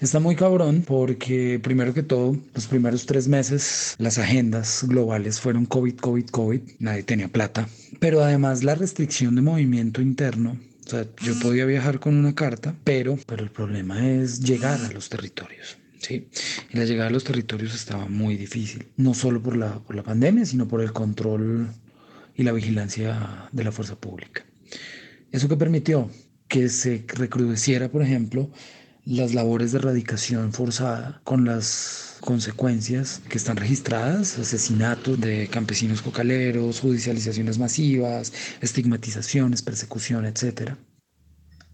Está 0.00 0.20
muy 0.20 0.36
cabrón 0.36 0.84
porque 0.86 1.58
primero 1.62 1.94
que 1.94 2.02
todo, 2.02 2.36
los 2.54 2.66
primeros 2.66 3.06
tres 3.06 3.26
meses 3.26 3.94
las 3.98 4.18
agendas 4.18 4.84
globales 4.86 5.40
fueron 5.40 5.66
COVID, 5.66 5.96
COVID, 5.96 6.26
COVID, 6.26 6.60
nadie 6.78 7.02
tenía 7.02 7.28
plata, 7.28 7.68
pero 7.98 8.22
además 8.22 8.62
la 8.62 8.74
restricción 8.74 9.34
de 9.34 9.42
movimiento 9.42 10.02
interno 10.02 10.56
o 10.86 10.90
sea, 10.90 11.06
yo 11.22 11.38
podía 11.40 11.64
viajar 11.64 11.98
con 11.98 12.16
una 12.16 12.34
carta, 12.34 12.74
pero, 12.84 13.18
pero 13.26 13.42
el 13.42 13.50
problema 13.50 14.06
es 14.06 14.40
llegar 14.40 14.78
a 14.80 14.92
los 14.92 15.08
territorios. 15.08 15.78
Sí, 15.98 16.28
y 16.70 16.76
la 16.76 16.84
llegada 16.84 17.08
a 17.08 17.12
los 17.12 17.24
territorios 17.24 17.74
estaba 17.74 18.06
muy 18.06 18.36
difícil, 18.36 18.86
no 18.98 19.14
solo 19.14 19.42
por 19.42 19.56
la, 19.56 19.78
por 19.78 19.96
la 19.96 20.02
pandemia, 20.02 20.44
sino 20.44 20.68
por 20.68 20.82
el 20.82 20.92
control 20.92 21.68
y 22.36 22.42
la 22.42 22.52
vigilancia 22.52 23.48
de 23.52 23.64
la 23.64 23.72
fuerza 23.72 23.96
pública. 23.96 24.44
¿Eso 25.34 25.48
que 25.48 25.56
permitió? 25.56 26.08
Que 26.46 26.68
se 26.68 27.04
recrudeciera, 27.08 27.90
por 27.90 28.02
ejemplo, 28.02 28.52
las 29.04 29.34
labores 29.34 29.72
de 29.72 29.78
erradicación 29.78 30.52
forzada 30.52 31.22
con 31.24 31.44
las 31.44 32.18
consecuencias 32.20 33.20
que 33.28 33.38
están 33.38 33.56
registradas, 33.56 34.38
asesinatos 34.38 35.20
de 35.20 35.48
campesinos 35.48 36.02
cocaleros, 36.02 36.78
judicializaciones 36.78 37.58
masivas, 37.58 38.32
estigmatizaciones, 38.60 39.62
persecución, 39.62 40.24
etc. 40.24 40.76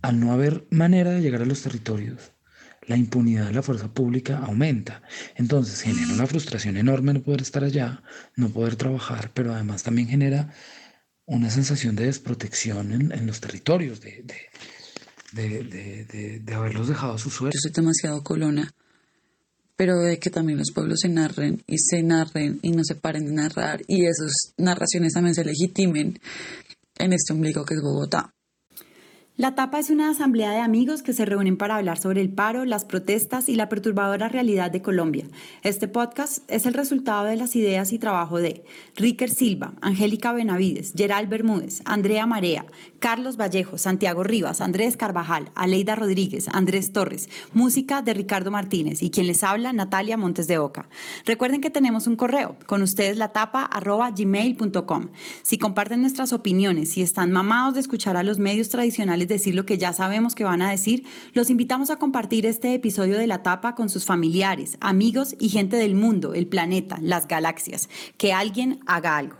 Al 0.00 0.18
no 0.18 0.32
haber 0.32 0.66
manera 0.70 1.10
de 1.10 1.20
llegar 1.20 1.42
a 1.42 1.44
los 1.44 1.60
territorios, 1.60 2.32
la 2.86 2.96
impunidad 2.96 3.48
de 3.48 3.52
la 3.52 3.62
fuerza 3.62 3.92
pública 3.92 4.38
aumenta. 4.38 5.02
Entonces 5.36 5.82
genera 5.82 6.14
una 6.14 6.26
frustración 6.26 6.78
enorme 6.78 7.12
no 7.12 7.22
poder 7.22 7.42
estar 7.42 7.62
allá, 7.62 8.02
no 8.36 8.48
poder 8.48 8.76
trabajar, 8.76 9.32
pero 9.34 9.52
además 9.52 9.82
también 9.82 10.08
genera 10.08 10.50
una 11.30 11.48
sensación 11.48 11.94
de 11.94 12.06
desprotección 12.06 12.90
en, 12.92 13.26
los 13.26 13.40
territorios, 13.40 14.00
de, 14.00 14.24
de, 15.32 16.40
de, 16.42 16.54
haberlos 16.54 16.88
dejado 16.88 17.14
a 17.14 17.18
su 17.18 17.30
suerte. 17.30 17.56
Yo 17.56 17.60
soy 17.60 17.70
demasiado 17.70 18.24
colona, 18.24 18.68
pero 19.76 19.96
de 20.00 20.18
que 20.18 20.30
también 20.30 20.58
los 20.58 20.72
pueblos 20.74 20.98
se 21.00 21.08
narren 21.08 21.62
y 21.68 21.78
se 21.78 22.02
narren 22.02 22.58
y 22.62 22.72
no 22.72 22.82
se 22.82 22.96
paren 22.96 23.26
de 23.26 23.32
narrar 23.32 23.80
y 23.86 24.06
esas 24.06 24.32
narraciones 24.56 25.12
también 25.12 25.36
se 25.36 25.44
legitimen 25.44 26.18
en 26.98 27.12
este 27.12 27.32
ombligo 27.32 27.64
que 27.64 27.74
es 27.74 27.80
Bogotá. 27.80 28.34
La 29.40 29.54
Tapa 29.54 29.78
es 29.78 29.88
una 29.88 30.10
asamblea 30.10 30.50
de 30.50 30.58
amigos 30.58 31.02
que 31.02 31.14
se 31.14 31.24
reúnen 31.24 31.56
para 31.56 31.76
hablar 31.76 31.98
sobre 31.98 32.20
el 32.20 32.28
paro, 32.28 32.66
las 32.66 32.84
protestas 32.84 33.48
y 33.48 33.54
la 33.54 33.70
perturbadora 33.70 34.28
realidad 34.28 34.70
de 34.70 34.82
Colombia. 34.82 35.24
Este 35.62 35.88
podcast 35.88 36.40
es 36.46 36.66
el 36.66 36.74
resultado 36.74 37.24
de 37.24 37.36
las 37.36 37.56
ideas 37.56 37.94
y 37.94 37.98
trabajo 37.98 38.36
de 38.36 38.66
Ricker 38.96 39.30
Silva, 39.30 39.72
Angélica 39.80 40.34
Benavides, 40.34 40.92
Gerald 40.94 41.30
Bermúdez, 41.30 41.80
Andrea 41.86 42.26
Marea, 42.26 42.66
Carlos 42.98 43.38
Vallejo, 43.38 43.78
Santiago 43.78 44.24
Rivas, 44.24 44.60
Andrés 44.60 44.98
Carvajal, 44.98 45.50
Aleida 45.54 45.96
Rodríguez, 45.96 46.48
Andrés 46.48 46.92
Torres, 46.92 47.30
música 47.54 48.02
de 48.02 48.12
Ricardo 48.12 48.50
Martínez 48.50 49.02
y 49.02 49.08
quien 49.08 49.26
les 49.26 49.42
habla, 49.42 49.72
Natalia 49.72 50.18
Montes 50.18 50.48
de 50.48 50.58
Oca. 50.58 50.90
Recuerden 51.24 51.62
que 51.62 51.70
tenemos 51.70 52.06
un 52.06 52.16
correo, 52.16 52.56
con 52.66 52.82
ustedes 52.82 53.16
la 53.16 53.32
tapa 53.32 53.62
arroba 53.62 54.10
gmail.com. 54.10 55.08
Si 55.40 55.56
comparten 55.56 56.02
nuestras 56.02 56.34
opiniones, 56.34 56.90
si 56.90 57.00
están 57.00 57.32
mamados 57.32 57.72
de 57.72 57.80
escuchar 57.80 58.18
a 58.18 58.22
los 58.22 58.38
medios 58.38 58.68
tradicionales 58.68 59.29
decir 59.34 59.54
lo 59.54 59.64
que 59.64 59.78
ya 59.78 59.92
sabemos 59.92 60.34
que 60.34 60.44
van 60.44 60.62
a 60.62 60.70
decir, 60.70 61.04
los 61.32 61.48
invitamos 61.48 61.90
a 61.90 61.96
compartir 61.96 62.46
este 62.46 62.74
episodio 62.74 63.16
de 63.18 63.26
La 63.26 63.42
Tapa 63.42 63.74
con 63.74 63.88
sus 63.88 64.04
familiares, 64.04 64.76
amigos 64.80 65.34
y 65.38 65.48
gente 65.48 65.76
del 65.76 65.94
mundo, 65.94 66.34
el 66.34 66.46
planeta, 66.46 66.98
las 67.00 67.26
galaxias. 67.26 67.88
Que 68.18 68.32
alguien 68.32 68.80
haga 68.86 69.16
algo. 69.16 69.36